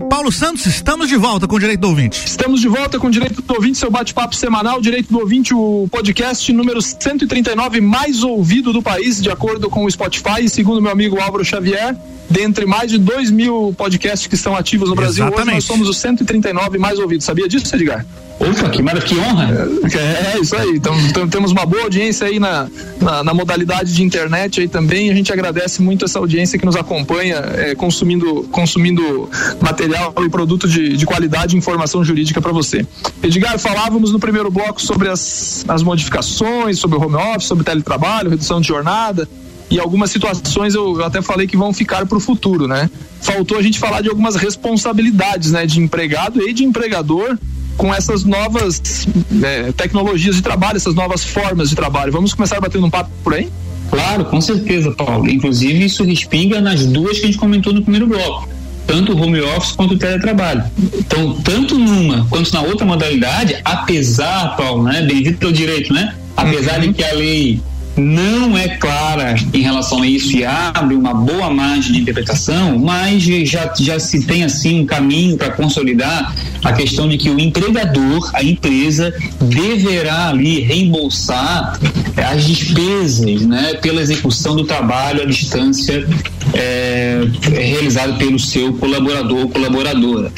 Paulo 0.09 0.31
Santos, 0.31 0.65
estamos 0.65 1.07
de 1.07 1.15
volta 1.15 1.47
com 1.47 1.55
o 1.55 1.59
Direito 1.59 1.79
do 1.79 1.87
Ouvinte. 1.87 2.25
Estamos 2.25 2.59
de 2.59 2.67
volta 2.67 2.99
com 2.99 3.07
o 3.07 3.11
Direito 3.11 3.41
do 3.41 3.53
Ouvinte, 3.53 3.77
seu 3.77 3.89
bate-papo 3.89 4.35
semanal. 4.35 4.81
Direito 4.81 5.11
do 5.11 5.19
Ouvinte, 5.19 5.53
o 5.53 5.87
podcast 5.89 6.51
número 6.51 6.81
139 6.81 7.79
mais 7.79 8.21
ouvido 8.21 8.73
do 8.73 8.81
país, 8.81 9.21
de 9.21 9.29
acordo 9.29 9.69
com 9.69 9.85
o 9.85 9.91
Spotify, 9.91 10.47
segundo 10.49 10.81
meu 10.81 10.91
amigo 10.91 11.19
Álvaro 11.21 11.45
Xavier. 11.45 11.95
Dentre 12.29 12.65
mais 12.65 12.91
de 12.91 12.97
2 12.97 13.31
mil 13.31 13.73
podcasts 13.77 14.27
que 14.27 14.35
estão 14.35 14.55
ativos 14.55 14.89
no 14.89 14.95
Brasil, 14.95 15.25
Exatamente. 15.25 15.47
hoje 15.47 15.55
nós 15.55 15.63
somos 15.63 15.89
os 15.89 15.97
139 15.97 16.77
mais 16.77 16.99
ouvidos. 16.99 17.25
Sabia 17.25 17.47
disso, 17.47 17.75
Edgar? 17.75 18.05
Ufa, 18.39 18.69
que 18.69 18.81
maravilha, 18.81 19.07
que 19.07 19.17
honra. 19.17 19.49
É, 19.93 20.35
é 20.35 20.39
isso 20.41 20.55
aí. 20.55 20.71
Então, 20.71 20.93
então, 21.07 21.27
temos 21.27 21.51
uma 21.51 21.65
boa 21.65 21.83
audiência 21.83 22.27
aí 22.27 22.37
na, 22.37 22.67
na, 22.99 23.23
na 23.23 23.33
modalidade 23.33 23.93
de 23.93 24.03
internet 24.03 24.59
aí 24.59 24.67
também. 24.67 25.09
A 25.09 25.13
gente 25.13 25.31
agradece 25.31 25.81
muito 25.81 26.03
essa 26.03 26.19
audiência 26.19 26.59
que 26.59 26.65
nos 26.65 26.75
acompanha, 26.75 27.37
é, 27.37 27.75
consumindo, 27.75 28.43
consumindo 28.51 29.29
material 29.61 30.13
e 30.25 30.29
produto 30.29 30.67
de, 30.67 30.97
de 30.97 31.05
qualidade 31.05 31.55
e 31.55 31.57
informação 31.57 32.03
jurídica 32.03 32.41
para 32.41 32.51
você. 32.51 32.85
Edgar, 33.23 33.57
falávamos 33.57 34.11
no 34.11 34.19
primeiro 34.19 34.51
bloco 34.51 34.81
sobre 34.81 35.07
as, 35.07 35.63
as 35.67 35.81
modificações, 35.81 36.77
sobre 36.77 36.97
o 36.97 37.01
home 37.01 37.15
office, 37.15 37.47
sobre 37.47 37.63
teletrabalho, 37.63 38.29
redução 38.29 38.59
de 38.59 38.67
jornada. 38.67 39.29
E 39.75 39.79
algumas 39.79 40.09
situações 40.09 40.73
eu 40.73 41.03
até 41.03 41.21
falei 41.21 41.47
que 41.47 41.57
vão 41.57 41.73
ficar 41.73 42.05
para 42.05 42.17
o 42.17 42.21
futuro, 42.21 42.65
né? 42.65 42.89
Faltou 43.19 43.57
a 43.57 43.61
gente 43.61 43.77
falar 43.77 43.99
de 43.99 44.07
algumas 44.07 44.37
responsabilidades, 44.37 45.51
né, 45.51 45.65
de 45.65 45.81
empregado 45.81 46.41
e 46.41 46.53
de 46.53 46.63
empregador 46.63 47.37
com 47.75 47.93
essas 47.93 48.23
novas 48.23 49.05
né, 49.29 49.73
tecnologias 49.73 50.37
de 50.37 50.41
trabalho, 50.41 50.77
essas 50.77 50.95
novas 50.95 51.25
formas 51.25 51.69
de 51.71 51.75
trabalho. 51.75 52.09
Vamos 52.09 52.33
começar 52.33 52.57
batendo 52.61 52.85
um 52.85 52.89
papo 52.89 53.09
por 53.21 53.33
aí? 53.33 53.49
Claro, 53.89 54.23
com 54.23 54.39
certeza, 54.39 54.91
Paulo. 54.91 55.29
Inclusive, 55.29 55.83
isso 55.83 56.05
respinga 56.05 56.61
nas 56.61 56.85
duas 56.85 57.17
que 57.17 57.23
a 57.23 57.27
gente 57.27 57.37
comentou 57.37 57.73
no 57.73 57.81
primeiro 57.81 58.07
bloco. 58.07 58.47
Tanto 58.87 59.11
o 59.11 59.21
home 59.21 59.41
office 59.41 59.73
quanto 59.73 59.95
o 59.95 59.97
teletrabalho. 59.97 60.63
Então, 60.97 61.33
tanto 61.41 61.77
numa 61.77 62.25
quanto 62.29 62.53
na 62.53 62.61
outra 62.61 62.85
modalidade, 62.85 63.57
apesar, 63.65 64.55
Paulo, 64.55 64.83
né? 64.83 65.01
Bendito 65.01 65.37
pelo 65.37 65.51
direito, 65.51 65.93
né? 65.93 66.15
Apesar 66.37 66.79
de 66.79 66.93
que 66.93 67.03
a 67.03 67.13
lei 67.13 67.59
não 67.97 68.57
é 68.57 68.69
clara 68.77 69.35
em 69.53 69.61
relação 69.61 70.01
a 70.01 70.07
isso 70.07 70.35
e 70.35 70.43
abre 70.43 70.95
uma 70.95 71.13
boa 71.13 71.49
margem 71.49 71.93
de 71.93 72.01
interpretação, 72.01 72.77
mas 72.77 73.23
já, 73.23 73.73
já 73.79 73.99
se 73.99 74.25
tem 74.25 74.43
assim 74.43 74.81
um 74.81 74.85
caminho 74.85 75.37
para 75.37 75.51
consolidar 75.51 76.35
a 76.63 76.73
questão 76.73 77.07
de 77.07 77.17
que 77.17 77.29
o 77.29 77.39
empregador, 77.39 78.31
a 78.33 78.43
empresa, 78.43 79.13
deverá 79.41 80.29
ali 80.29 80.59
reembolsar 80.61 81.79
as 82.17 82.45
despesas 82.45 83.41
né, 83.41 83.75
pela 83.75 84.01
execução 84.01 84.55
do 84.55 84.65
trabalho 84.65 85.21
à 85.21 85.25
distância 85.25 86.05
é, 86.53 87.21
realizado 87.41 88.17
pelo 88.17 88.39
seu 88.39 88.73
colaborador 88.73 89.39
ou 89.39 89.49
colaboradora. 89.49 90.31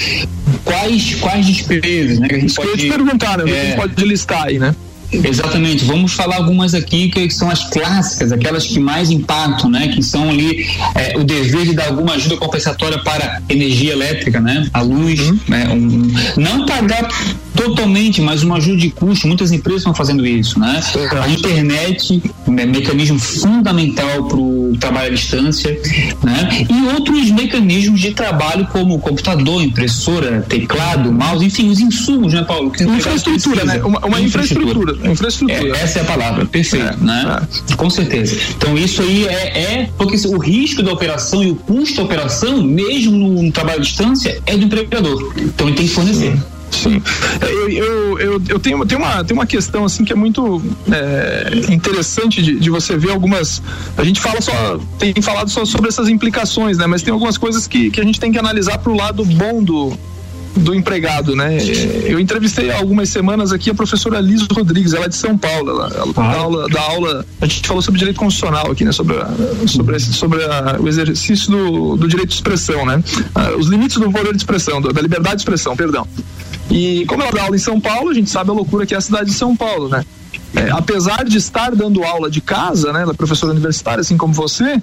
Quais, 0.64 1.16
quais 1.16 1.46
despesas? 1.46 2.20
Né, 2.20 2.28
que 2.28 2.36
a 2.36 2.40
gente 2.40 2.50
Isso 2.50 2.62
que 2.62 2.62
eu 2.62 2.66
ia 2.66 2.72
pode, 2.72 2.84
te 2.84 2.90
perguntar, 2.90 3.38
né? 3.38 3.44
Que 3.46 3.52
a 3.52 3.64
gente 3.64 3.74
é, 3.74 3.76
pode 3.76 4.06
listar 4.06 4.44
aí, 4.44 4.60
né? 4.60 4.76
Exatamente, 5.12 5.86
vamos 5.86 6.14
falar 6.14 6.36
algumas 6.36 6.74
aqui 6.74 7.10
que 7.10 7.30
são 7.30 7.50
as 7.50 7.70
clássicas, 7.70 8.32
aquelas 8.32 8.66
que 8.66 8.80
mais 8.80 9.10
impactam, 9.10 9.70
né? 9.70 9.88
Que 9.88 10.04
são 10.04 10.30
ali 10.30 10.68
é, 10.96 11.18
o 11.18 11.24
dever 11.24 11.66
de 11.66 11.74
dar 11.74 11.88
alguma 11.88 12.14
ajuda 12.14 12.36
compensatória 12.36 13.00
para 13.00 13.42
energia 13.48 13.94
elétrica, 13.94 14.42
né? 14.42 14.68
A 14.74 14.82
luz, 14.82 15.20
né? 15.48 15.70
Um, 15.70 16.12
não 16.36 16.66
pagar 16.66 17.08
totalmente, 17.58 18.22
mas 18.22 18.44
uma 18.44 18.58
ajuda 18.58 18.78
de 18.78 18.90
custo. 18.92 19.28
Muitas 19.28 19.52
empresas 19.52 19.82
estão 19.82 19.94
fazendo 19.94 20.26
isso, 20.26 20.60
né? 20.60 20.80
A 21.22 21.28
internet, 21.28 22.22
é 22.58 22.66
mecanismo 22.66 23.20
fundamental 23.20 24.26
para 24.26 24.38
o 24.38 24.78
trabalho 24.80 25.08
à 25.08 25.15
distância, 25.15 25.72
né? 26.24 26.65
E 26.70 26.93
outros 26.93 27.32
mecanismos 27.32 28.00
de 28.00 28.12
trabalho 28.13 28.67
como 28.67 29.00
computador, 29.00 29.62
impressora, 29.63 30.46
teclado, 30.48 31.12
mouse, 31.12 31.43
enfim, 31.43 31.70
os 31.70 31.80
insumos, 31.80 32.34
né, 32.34 32.43
Paulo? 32.43 32.72
Infraestrutura, 32.80 33.65
né? 33.65 33.82
Uma, 33.84 34.00
uma 34.06 34.22
infraestrutura. 34.22 35.12
Infraestrutura. 35.12 35.78
É, 35.78 35.82
essa 35.82 36.00
é 36.00 36.02
a 36.04 36.06
palavra, 36.06 36.46
perfeito, 36.46 36.86
É, 36.86 36.96
né? 36.98 37.48
Com 37.76 37.89
certeza. 37.89 38.38
Então 38.56 38.78
isso 38.78 39.02
aí 39.02 39.26
é, 39.26 39.60
é 39.60 39.89
porque 39.98 40.15
o 40.28 40.38
risco 40.38 40.84
da 40.84 40.91
operação 40.91 41.43
e 41.43 41.52
o 41.52 41.56
custo 41.56 41.98
da 41.98 42.04
operação, 42.04 42.62
mesmo 42.62 43.17
no, 43.17 43.41
no 43.43 43.52
trabalho 43.52 43.80
à 43.80 43.82
distância, 43.82 44.39
é 44.46 44.56
do 44.56 44.65
empregador. 44.65 45.34
Então 45.38 45.67
ele 45.67 45.76
tem 45.76 45.88
que 45.88 45.93
fornecer. 45.93 46.34
Sim. 46.34 46.57
Eu, 47.42 47.70
eu, 47.70 48.20
eu, 48.20 48.42
eu 48.50 48.60
tenho, 48.60 48.86
tenho, 48.86 49.02
uma, 49.02 49.24
tenho 49.24 49.40
uma 49.40 49.46
questão 49.46 49.86
assim 49.86 50.04
que 50.04 50.13
é 50.13 50.16
muito 50.16 50.62
é, 50.92 51.52
interessante 51.74 52.42
de, 52.42 52.60
de 52.60 52.70
você 52.70 52.98
ver 52.98 53.12
algumas. 53.12 53.62
A 53.98 54.04
gente 54.04 54.20
fala 54.20 54.42
só, 54.42 54.80
tem 55.00 55.13
falado 55.22 55.50
só 55.50 55.66
sobre 55.66 55.88
essas 55.90 56.08
implicações, 56.10 56.78
né? 56.78 56.86
Mas 56.88 57.02
tem 57.02 57.12
algumas 57.13 57.38
coisas 57.38 57.68
que, 57.68 57.90
que 57.90 58.00
a 58.00 58.04
gente 58.04 58.20
tem 58.20 58.32
que 58.32 58.40
analisar 58.40 58.78
pro 58.78 58.96
lado 58.96 59.24
bom 59.26 59.63
do, 59.63 59.94
do 60.56 60.74
empregado, 60.74 61.36
né? 61.36 61.58
Eu 62.06 62.20
entrevistei 62.20 62.72
há 62.72 62.78
algumas 62.78 63.10
semanas 63.10 63.52
aqui 63.52 63.70
a 63.70 63.76
professora 63.76 64.20
Liz 64.20 64.42
Rodrigues, 64.52 64.94
ela 64.94 65.06
é 65.06 65.10
de 65.10 65.16
São 65.16 65.38
Paulo, 65.38 65.70
ela, 65.70 65.92
ela 65.96 66.13
dá, 66.13 66.24
aula, 66.24 66.68
dá 66.70 66.82
aula, 66.82 67.26
a 67.42 67.46
gente 67.46 67.68
falou 67.68 67.82
sobre 67.82 68.00
direito 68.00 68.18
constitucional 68.18 68.72
aqui, 68.72 68.84
né? 68.84 68.92
Sobre, 68.92 69.18
a, 69.18 69.28
sobre, 69.68 69.96
esse- 69.98 70.13
sobre 70.13 70.44
a- 70.44 70.78
o 70.80 70.88
exercício 70.88 71.52
do, 71.52 71.96
do 71.98 72.08
direito 72.08 72.30
de 72.30 72.36
expressão, 72.36 72.86
né? 72.86 73.04
Ah, 73.36 73.52
Os 73.58 73.68
limites 73.68 73.98
do 73.98 74.12
poder 74.12 74.32
de 74.32 74.38
expressão, 74.38 74.82
da 74.82 75.02
liberdade 75.02 75.36
de 75.36 75.42
expressão, 75.42 75.76
perdão. 75.76 76.08
E 76.69 77.06
como 77.06 77.23
ela 77.23 77.32
dá 77.32 77.43
aula 77.43 77.56
em 77.56 77.60
São 77.60 77.80
Paulo, 77.80 78.10
a 78.10 78.13
gente 78.13 78.30
sabe 78.30 78.49
a 78.49 78.53
loucura 78.53 78.86
que 78.86 78.93
é 78.93 78.97
a 78.97 79.01
cidade 79.01 79.30
de 79.30 79.36
São 79.36 79.56
Paulo, 79.56 79.88
né? 79.88 80.06
É, 80.58 80.72
apesar 80.72 81.24
de 81.24 81.38
estar 81.38 81.76
dando 81.76 82.04
aula 82.04 82.30
de 82.30 82.41
casa, 82.41 82.91
né, 82.91 83.02
ela 83.02 83.12
é 83.12 83.15
professora 83.15 83.52
universitária, 83.52 84.02
assim 84.02 84.17
como 84.17 84.34
você, 84.34 84.82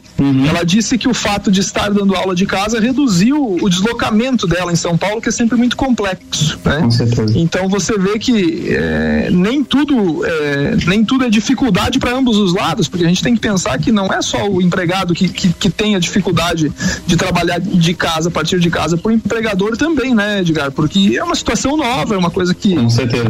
ela 0.49 0.65
disse 0.65 0.97
que 0.97 1.09
o 1.09 1.15
fato 1.15 1.51
de 1.51 1.61
estar 1.61 1.91
dando 1.91 2.15
aula 2.15 2.35
de 2.35 2.47
casa 2.47 2.81
reduziu 2.81 3.57
o 3.61 3.69
deslocamento 3.69 4.47
dela 4.47 4.73
em 4.73 4.77
São 4.77 4.97
Paulo, 4.97 5.21
que 5.21 5.29
é 5.29 5.33
sempre 5.33 5.57
muito 5.57 5.77
complexo, 5.77 6.59
né? 6.65 6.81
Com 6.81 6.91
certeza. 6.91 7.39
Então 7.39 7.69
você 7.69 7.99
vê 7.99 8.19
que 8.19 8.69
é, 8.71 9.29
nem 9.31 9.65
tudo 9.65 10.25
é, 10.25 10.77
nem 10.87 11.05
tudo 11.05 11.25
é 11.25 11.31
dificuldade 11.31 11.99
para 11.99 12.13
ambos 12.13 12.37
os 12.37 12.55
lados, 12.55 12.89
porque 12.89 13.05
a 13.05 13.09
gente 13.09 13.23
tem 13.23 13.35
que 13.35 13.41
pensar 13.41 13.79
que 13.79 13.91
não 13.91 14.13
é 14.13 14.23
só 14.23 14.49
o 14.49 14.61
empregado 14.61 15.15
que, 15.15 15.29
que, 15.29 15.53
que 15.53 15.71
tem 15.71 15.97
a 15.97 15.99
dificuldade 15.99 16.73
de 17.07 17.17
trabalhar 17.17 17.61
de 17.61 17.95
casa, 17.95 18.29
a 18.29 18.33
partir 18.33 18.61
de 18.61 18.71
casa, 18.71 18.97
para 18.97 19.11
o 19.11 19.13
empregador 19.13 19.77
também, 19.77 20.15
né, 20.15 20.41
Edgar? 20.41 20.71
Porque 20.71 21.17
é 21.17 21.25
uma 21.25 21.35
situação 21.35 21.77
nova, 21.77 22.15
é 22.15 22.19
uma 22.19 22.31
coisa 22.31 22.55
que 22.55 22.75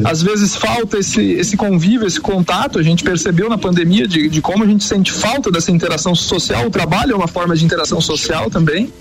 às 0.04 0.22
vezes 0.22 0.54
falta 0.54 0.98
esse, 0.98 1.22
esse 1.32 1.56
convívio, 1.56 2.06
esse 2.06 2.20
contato. 2.34 2.78
A 2.78 2.82
gente 2.82 3.04
percebeu 3.04 3.48
na 3.48 3.56
pandemia 3.56 4.08
de, 4.08 4.28
de 4.28 4.40
como 4.40 4.64
a 4.64 4.66
gente 4.66 4.84
sente 4.84 5.12
falta 5.12 5.50
dessa 5.50 5.70
interação 5.70 6.14
social. 6.14 6.66
O 6.66 6.70
trabalho 6.70 7.12
é 7.12 7.16
uma 7.16 7.28
forma 7.28 7.54
de 7.54 7.64
interação 7.64 8.00
social 8.00 8.50
também. 8.50 8.92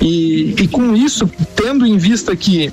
E, 0.00 0.54
e 0.60 0.68
com 0.68 0.94
isso, 0.94 1.30
tendo 1.56 1.86
em 1.86 1.96
vista 1.96 2.36
que 2.36 2.70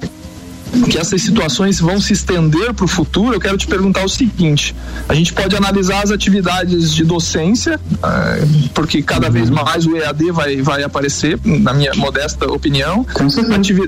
que 0.89 0.97
essas 0.97 1.21
situações 1.21 1.79
vão 1.79 1.99
se 1.99 2.13
estender 2.13 2.73
para 2.73 2.85
o 2.85 2.87
futuro, 2.87 3.33
eu 3.35 3.39
quero 3.39 3.57
te 3.57 3.67
perguntar 3.67 4.03
o 4.03 4.09
seguinte: 4.09 4.75
a 5.07 5.13
gente 5.13 5.33
pode 5.33 5.55
analisar 5.55 6.03
as 6.03 6.11
atividades 6.11 6.93
de 6.93 7.03
docência, 7.03 7.79
ah, 8.01 8.37
porque 8.73 9.01
cada 9.01 9.29
vez 9.29 9.49
mais 9.49 9.85
o 9.85 9.95
EAD 9.95 10.31
vai, 10.31 10.61
vai 10.61 10.83
aparecer, 10.83 11.39
na 11.43 11.73
minha 11.73 11.93
modesta 11.95 12.45
opinião. 12.51 13.05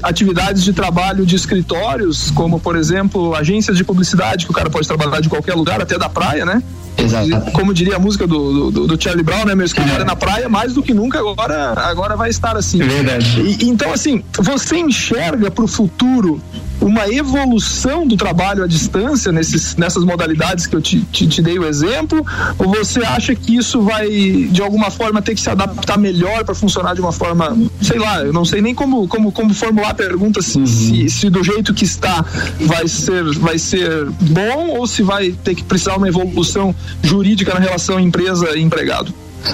Atividades 0.03 0.63
de 0.63 0.73
trabalho 0.73 1.25
de 1.25 1.35
escritórios, 1.35 2.31
como 2.31 2.59
por 2.59 2.75
exemplo 2.75 3.35
agências 3.35 3.77
de 3.77 3.83
publicidade, 3.83 4.45
que 4.45 4.51
o 4.51 4.53
cara 4.53 4.69
pode 4.69 4.87
trabalhar 4.87 5.21
de 5.21 5.29
qualquer 5.29 5.53
lugar, 5.55 5.81
até 5.81 5.97
da 5.97 6.09
praia, 6.09 6.45
né? 6.45 6.61
Exato. 6.95 7.51
Como 7.53 7.73
diria 7.73 7.95
a 7.95 7.99
música 7.99 8.27
do, 8.27 8.69
do, 8.69 8.87
do 8.87 9.01
Charlie 9.01 9.23
Brown, 9.23 9.45
né? 9.45 9.55
Meu 9.55 9.65
escritório 9.65 10.01
é 10.01 10.05
na 10.05 10.15
praia, 10.15 10.47
mais 10.47 10.73
do 10.73 10.83
que 10.83 10.93
nunca 10.93 11.19
agora, 11.19 11.73
agora 11.75 12.15
vai 12.15 12.29
estar 12.29 12.55
assim. 12.55 12.81
É 12.81 12.85
verdade. 12.85 13.41
E- 13.41 13.65
então, 13.67 13.91
assim, 13.91 14.23
você 14.39 14.77
enxerga 14.77 15.49
para 15.49 15.63
o 15.63 15.67
futuro 15.67 16.39
uma 16.83 17.07
evolução 17.07 18.05
do 18.05 18.17
trabalho 18.17 18.63
à 18.63 18.67
distância 18.67 19.31
nesses, 19.31 19.75
nessas 19.75 20.03
modalidades 20.03 20.67
que 20.67 20.75
eu 20.75 20.81
te, 20.81 21.01
te, 21.01 21.27
te 21.27 21.41
dei 21.41 21.57
o 21.57 21.65
exemplo? 21.65 22.25
Ou 22.59 22.69
você 22.69 22.99
acha 23.03 23.33
que 23.35 23.57
isso 23.57 23.81
vai, 23.81 24.07
de 24.09 24.61
alguma 24.61 24.91
forma, 24.91 25.21
ter 25.21 25.35
que 25.35 25.41
se 25.41 25.49
adaptar 25.49 25.97
melhor 25.97 26.43
para 26.43 26.53
funcionar 26.53 26.93
de 26.93 27.01
uma 27.01 27.11
forma, 27.11 27.57
sei 27.81 27.97
lá, 27.97 28.21
eu 28.21 28.33
não 28.33 28.45
sei 28.45 28.61
nem 28.61 28.75
como, 28.75 29.07
como, 29.07 29.31
como 29.31 29.53
formular 29.53 29.91
a 29.91 29.93
pergunta 29.93 30.41
se, 30.41 30.65
se, 30.67 31.09
se 31.09 31.29
do 31.29 31.43
jeito 31.43 31.73
que 31.73 31.85
está 31.85 32.23
vai 32.61 32.87
ser, 32.87 33.23
vai 33.39 33.57
ser 33.57 34.05
bom 34.21 34.77
ou 34.77 34.87
se 34.87 35.01
vai 35.01 35.31
ter 35.31 35.55
que 35.55 35.63
precisar 35.63 35.95
uma 35.95 36.07
evolução 36.07 36.75
jurídica 37.01 37.53
na 37.53 37.59
relação 37.59 37.99
empresa 37.99 38.57
e 38.57 38.61
empregado? 38.61 39.13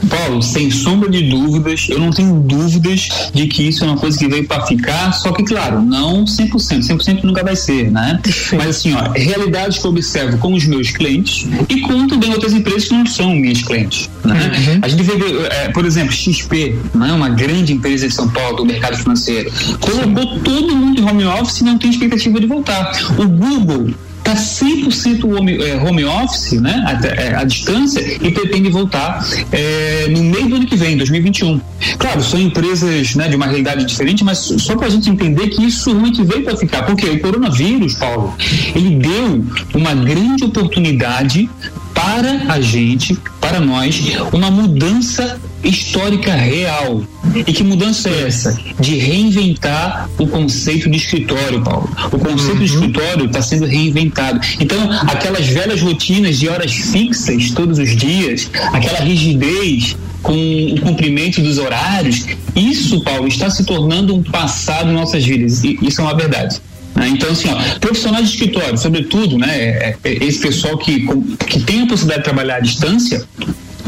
Paulo, 0.09 0.41
sem 0.41 0.69
sombra 0.69 1.09
de 1.09 1.29
dúvidas, 1.29 1.87
eu 1.89 1.99
não 1.99 2.11
tenho 2.11 2.39
dúvidas 2.39 3.09
de 3.33 3.47
que 3.47 3.67
isso 3.67 3.83
é 3.83 3.87
uma 3.87 3.97
coisa 3.97 4.17
que 4.17 4.27
veio 4.27 4.47
para 4.47 4.65
ficar, 4.65 5.11
só 5.13 5.31
que, 5.31 5.43
claro, 5.43 5.81
não 5.81 6.25
100%, 6.25 6.81
100% 6.81 7.23
nunca 7.23 7.43
vai 7.43 7.55
ser, 7.55 7.91
né? 7.91 8.19
Mas 8.53 8.67
assim, 8.67 8.93
ó, 8.93 9.11
realidades 9.11 9.79
que 9.79 9.85
eu 9.85 9.91
observo 9.91 10.37
com 10.37 10.53
os 10.53 10.65
meus 10.65 10.91
clientes 10.91 11.47
e 11.67 11.81
com 11.81 12.07
também 12.07 12.31
outras 12.31 12.53
empresas 12.53 12.85
que 12.85 12.93
não 12.93 13.05
são 13.05 13.35
minhas 13.35 13.61
clientes, 13.61 14.09
né? 14.23 14.51
Uhum. 14.57 14.79
A 14.81 14.87
gente 14.87 15.03
vê, 15.03 15.13
é, 15.49 15.69
por 15.69 15.85
exemplo, 15.85 16.11
XP, 16.11 16.77
né, 16.93 17.11
uma 17.11 17.29
grande 17.29 17.73
empresa 17.73 18.07
de 18.07 18.13
São 18.13 18.29
Paulo 18.29 18.57
do 18.57 18.65
mercado 18.65 18.97
financeiro, 18.97 19.51
colocou 19.79 20.39
todo 20.39 20.75
mundo 20.75 21.01
em 21.01 21.03
home 21.03 21.25
office 21.25 21.61
e 21.61 21.63
não 21.63 21.77
tem 21.77 21.89
expectativa 21.89 22.39
de 22.39 22.47
voltar. 22.47 22.91
O 23.17 23.27
Google 23.27 23.93
está 24.29 24.35
100% 24.35 25.23
home, 25.25 25.57
é, 25.63 25.75
home 25.77 26.03
office, 26.05 26.53
né, 26.53 26.83
a, 26.85 27.41
a, 27.41 27.43
distância, 27.43 27.99
e 27.99 28.31
pretende 28.31 28.69
voltar 28.69 29.25
é, 29.51 30.07
no 30.09 30.23
meio 30.23 30.47
do 30.47 30.55
ano 30.55 30.65
que 30.65 30.75
vem, 30.75 30.97
2021. 30.97 31.59
Claro, 31.97 32.21
são 32.21 32.39
empresas 32.39 33.15
né, 33.15 33.27
de 33.27 33.35
uma 33.35 33.45
realidade 33.45 33.85
diferente, 33.85 34.23
mas 34.23 34.37
só 34.37 34.75
para 34.75 34.87
a 34.87 34.89
gente 34.89 35.09
entender 35.09 35.47
que 35.47 35.63
isso 35.63 35.91
realmente 35.91 36.23
veio 36.23 36.43
para 36.43 36.57
ficar, 36.57 36.83
porque 36.83 37.07
o 37.07 37.19
coronavírus, 37.19 37.95
Paulo, 37.95 38.35
ele 38.75 38.95
deu 38.95 39.45
uma 39.73 39.93
grande 39.95 40.43
oportunidade 40.43 41.49
para 41.93 42.53
a 42.53 42.61
gente, 42.61 43.17
para 43.49 43.59
nós, 43.59 44.01
uma 44.31 44.51
mudança 44.51 45.39
histórica 45.63 46.33
real. 46.33 47.03
E 47.35 47.51
que 47.51 47.63
mudança 47.63 48.09
é 48.09 48.27
essa? 48.27 48.57
De 48.79 48.95
reinventar 48.97 50.09
o 50.17 50.27
conceito 50.27 50.89
de 50.89 50.97
escritório, 50.97 51.61
Paulo. 51.61 51.89
O 52.11 52.19
conceito 52.19 52.59
uhum. 52.59 52.59
de 52.59 52.65
escritório 52.65 53.25
está 53.25 53.41
sendo 53.41 53.65
reinventado. 53.65 54.39
Então, 54.59 54.91
aquelas 55.07 55.47
velhas 55.47 55.81
rotinas 55.81 56.37
de 56.37 56.47
horas 56.47 56.71
fixas 56.71 57.51
todos 57.51 57.79
os 57.79 57.95
dias, 57.95 58.49
aquela 58.71 58.99
rigidez 58.99 59.97
com 60.21 60.33
o 60.33 60.81
cumprimento 60.81 61.41
dos 61.41 61.57
horários, 61.57 62.25
isso, 62.55 63.01
Paulo, 63.01 63.27
está 63.27 63.49
se 63.49 63.63
tornando 63.63 64.15
um 64.15 64.23
passado 64.23 64.89
em 64.89 64.93
nossas 64.93 65.25
vidas. 65.25 65.63
E 65.63 65.77
isso 65.81 66.01
é 66.01 66.03
uma 66.03 66.15
verdade. 66.15 66.61
Né? 66.99 67.09
Então, 67.09 67.31
assim, 67.31 67.47
ó, 67.49 67.79
profissionais 67.79 68.27
de 68.27 68.33
escritório, 68.33 68.77
sobretudo, 68.77 69.37
né, 69.37 69.57
é, 69.57 69.95
é, 70.03 70.13
esse 70.25 70.39
pessoal 70.39 70.77
que, 70.77 71.07
que 71.47 71.61
tem 71.61 71.83
a 71.83 71.87
possibilidade 71.87 72.19
de 72.19 72.25
trabalhar 72.25 72.57
à 72.57 72.59
distância, 72.59 73.25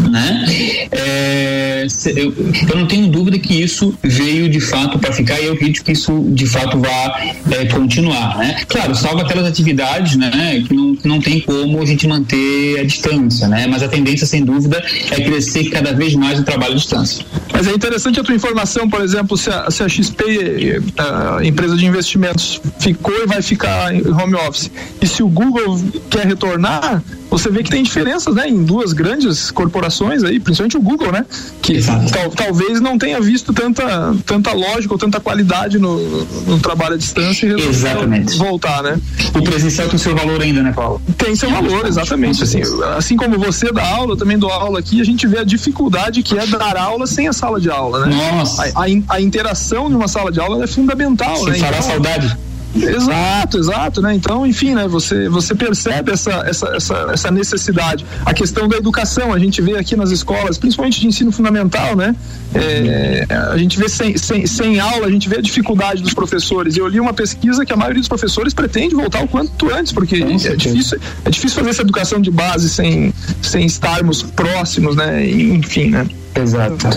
né? 0.09 0.45
É, 0.91 1.87
eu, 2.15 2.33
eu, 2.69 2.75
não 2.75 2.87
tenho 2.87 3.07
dúvida 3.07 3.37
que 3.37 3.61
isso 3.61 3.93
veio 4.01 4.49
de 4.49 4.59
fato 4.59 4.97
para 4.97 5.11
ficar 5.11 5.39
e 5.39 5.45
eu 5.45 5.53
acredito 5.53 5.83
que 5.83 5.91
isso 5.91 6.25
de 6.29 6.45
fato 6.45 6.79
vá 6.79 7.21
é, 7.51 7.65
continuar, 7.65 8.37
né? 8.37 8.61
Claro, 8.67 8.95
salvo 8.95 9.21
aquelas 9.21 9.45
atividades, 9.45 10.15
né, 10.15 10.63
que 10.67 10.73
não, 10.73 10.97
não 11.03 11.21
tem 11.21 11.39
como 11.39 11.81
a 11.81 11.85
gente 11.85 12.07
manter 12.07 12.79
a 12.79 12.83
distância, 12.83 13.47
né? 13.47 13.67
Mas 13.67 13.83
a 13.83 13.87
tendência, 13.87 14.25
sem 14.25 14.43
dúvida, 14.43 14.83
é 15.11 15.21
crescer 15.21 15.65
cada 15.65 15.93
vez 15.93 16.15
mais 16.15 16.39
o 16.39 16.43
trabalho 16.43 16.73
à 16.73 16.77
distância. 16.77 17.23
Mas 17.61 17.67
é 17.67 17.75
interessante 17.75 18.19
a 18.19 18.23
tua 18.23 18.33
informação, 18.33 18.89
por 18.89 19.01
exemplo, 19.01 19.37
se 19.37 19.51
a, 19.51 19.69
se 19.69 19.83
a 19.83 19.87
XP, 19.87 20.81
a 20.97 21.45
empresa 21.45 21.77
de 21.77 21.85
investimentos, 21.85 22.59
ficou 22.79 23.13
e 23.21 23.27
vai 23.27 23.39
ficar 23.43 23.93
em 23.93 24.01
home 24.11 24.33
office, 24.33 24.71
e 24.99 25.05
se 25.05 25.21
o 25.21 25.27
Google 25.27 25.79
quer 26.09 26.25
retornar, 26.25 27.03
você 27.29 27.49
vê 27.49 27.63
que 27.63 27.69
tem 27.69 27.81
diferenças, 27.81 28.35
né, 28.35 28.49
em 28.49 28.63
duas 28.63 28.91
grandes 28.91 29.51
corporações 29.51 30.23
aí, 30.23 30.39
principalmente 30.39 30.75
o 30.75 30.81
Google, 30.81 31.11
né, 31.11 31.25
que 31.61 31.79
tal, 32.11 32.29
talvez 32.31 32.81
não 32.81 32.97
tenha 32.97 33.21
visto 33.21 33.53
tanta, 33.53 34.13
tanta 34.25 34.51
lógica 34.51 34.93
ou 34.93 34.97
tanta 34.97 35.19
qualidade 35.19 35.77
no, 35.77 36.25
no 36.45 36.59
trabalho 36.59 36.95
à 36.95 36.97
distância 36.97 37.45
e 37.45 37.69
exatamente. 37.69 38.37
voltar, 38.37 38.83
né? 38.83 38.99
O 39.33 39.41
presencial 39.41 39.87
tem 39.87 39.97
seu 39.97 40.15
valor 40.15 40.41
ainda, 40.41 40.61
né, 40.61 40.73
Paulo? 40.73 41.01
Tem 41.17 41.35
seu 41.35 41.49
valor, 41.49 41.85
exatamente. 41.85 42.43
Assim, 42.43 42.61
assim 42.97 43.15
como 43.15 43.37
você 43.37 43.71
dá 43.71 43.87
aula, 43.87 44.13
eu 44.13 44.17
também 44.17 44.37
dou 44.37 44.51
aula 44.51 44.79
aqui, 44.79 44.99
a 44.99 45.05
gente 45.05 45.25
vê 45.25 45.37
a 45.39 45.43
dificuldade 45.43 46.23
que 46.23 46.37
é 46.37 46.45
dar 46.45 46.75
aula 46.75 47.07
sem 47.07 47.29
a 47.29 47.33
sala 47.51 47.59
de 47.59 47.69
aula, 47.69 48.05
né? 48.05 48.15
Nossa. 48.15 48.63
A, 48.63 48.83
a, 48.83 49.15
a 49.15 49.21
interação 49.21 49.89
de 49.89 49.95
uma 49.95 50.07
sala 50.07 50.31
de 50.31 50.39
aula 50.39 50.63
é 50.63 50.67
fundamental, 50.67 51.35
Você 51.37 51.51
né? 51.51 51.57
Fará 51.57 51.77
então, 51.77 51.89
saudade. 51.89 52.37
Exato, 52.73 53.57
exato, 53.57 54.01
né? 54.01 54.15
Então, 54.15 54.45
enfim, 54.45 54.73
né? 54.73 54.87
Você, 54.87 55.27
você 55.27 55.53
percebe 55.53 56.11
essa, 56.13 56.31
essa, 56.47 56.67
essa, 56.69 56.95
essa 57.11 57.29
necessidade. 57.29 58.05
A 58.25 58.33
questão 58.33 58.65
da 58.67 58.77
educação, 58.77 59.33
a 59.33 59.39
gente 59.39 59.61
vê 59.61 59.77
aqui 59.77 59.95
nas 59.97 60.09
escolas, 60.09 60.57
principalmente 60.57 61.01
de 61.01 61.05
ensino 61.05 61.33
fundamental, 61.33 61.97
né? 61.97 62.15
É, 62.55 63.25
a 63.29 63.57
gente 63.57 63.77
vê 63.77 63.89
sem, 63.89 64.17
sem, 64.17 64.47
sem 64.47 64.79
aula, 64.79 65.07
a 65.07 65.11
gente 65.11 65.27
vê 65.27 65.39
a 65.39 65.41
dificuldade 65.41 66.01
dos 66.01 66.13
professores. 66.13 66.77
Eu 66.77 66.87
li 66.87 66.99
uma 66.99 67.13
pesquisa 67.13 67.65
que 67.65 67.73
a 67.73 67.75
maioria 67.75 67.99
dos 67.99 68.07
professores 68.07 68.53
pretende 68.53 68.95
voltar 68.95 69.21
o 69.21 69.27
quanto 69.27 69.69
antes, 69.69 69.91
porque 69.91 70.15
é 70.15 70.55
difícil, 70.55 70.97
é 71.25 71.29
difícil 71.29 71.57
fazer 71.57 71.71
essa 71.71 71.81
educação 71.81 72.21
de 72.21 72.31
base 72.31 72.69
sem, 72.69 73.13
sem 73.41 73.65
estarmos 73.65 74.23
próximos, 74.23 74.95
né? 74.95 75.29
Enfim, 75.29 75.89
né? 75.89 76.07
Exato. 76.35 76.87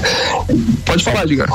Pode 0.84 1.02
falar, 1.02 1.26
diga. 1.26 1.46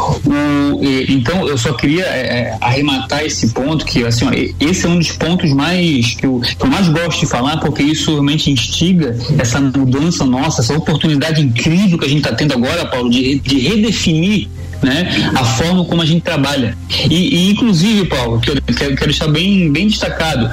então, 1.07 1.47
eu 1.47 1.57
só 1.57 1.73
queria 1.73 2.05
é, 2.05 2.19
é, 2.19 2.57
arrematar 2.59 3.23
esse 3.23 3.49
ponto, 3.49 3.85
que 3.85 4.03
assim, 4.05 4.25
ó, 4.25 4.31
esse 4.59 4.85
é 4.85 4.89
um 4.89 4.97
dos 4.97 5.11
pontos 5.11 5.51
mais 5.53 6.15
que 6.15 6.25
eu, 6.25 6.39
que 6.39 6.65
eu 6.65 6.69
mais 6.69 6.87
gosto 6.89 7.21
de 7.21 7.25
falar, 7.25 7.57
porque 7.57 7.83
isso 7.83 8.11
realmente 8.11 8.51
instiga 8.51 9.15
essa 9.37 9.59
mudança 9.59 10.25
nossa, 10.25 10.61
essa 10.61 10.73
oportunidade 10.75 11.41
incrível 11.41 11.97
que 11.97 12.05
a 12.05 12.09
gente 12.09 12.19
está 12.19 12.35
tendo 12.35 12.53
agora, 12.53 12.85
Paulo, 12.85 13.09
de, 13.09 13.39
de 13.39 13.59
redefinir 13.59 14.47
né, 14.81 15.31
a 15.35 15.43
forma 15.43 15.85
como 15.85 16.01
a 16.01 16.05
gente 16.05 16.21
trabalha. 16.21 16.77
E, 17.09 17.35
e 17.35 17.51
inclusive, 17.51 18.05
Paulo, 18.05 18.39
quero, 18.39 18.61
quero, 18.61 18.95
quero 18.95 19.11
deixar 19.11 19.27
bem, 19.27 19.71
bem 19.71 19.87
destacado, 19.87 20.49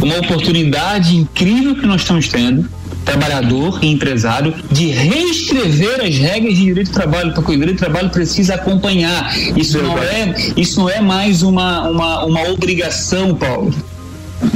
uma 0.00 0.18
oportunidade 0.18 1.16
incrível 1.16 1.74
que 1.76 1.86
nós 1.86 2.02
estamos 2.02 2.28
tendo 2.28 2.68
trabalhador 3.08 3.78
e 3.82 3.88
empresário 3.88 4.54
de 4.70 4.88
reescrever 4.88 6.00
as 6.00 6.16
regras 6.16 6.54
de 6.54 6.64
direito 6.64 6.90
do 6.90 6.94
trabalho, 6.94 7.32
porque 7.34 7.52
o 7.52 7.54
direito 7.56 7.76
do 7.76 7.80
trabalho 7.80 8.10
precisa 8.10 8.54
acompanhar. 8.54 9.34
Isso 9.56 9.82
não 9.82 9.98
é, 9.98 10.34
isso 10.56 10.80
não 10.80 10.90
é 10.90 11.00
mais 11.00 11.42
uma, 11.42 11.88
uma, 11.88 12.24
uma 12.24 12.48
obrigação, 12.50 13.34
Paulo. 13.34 13.74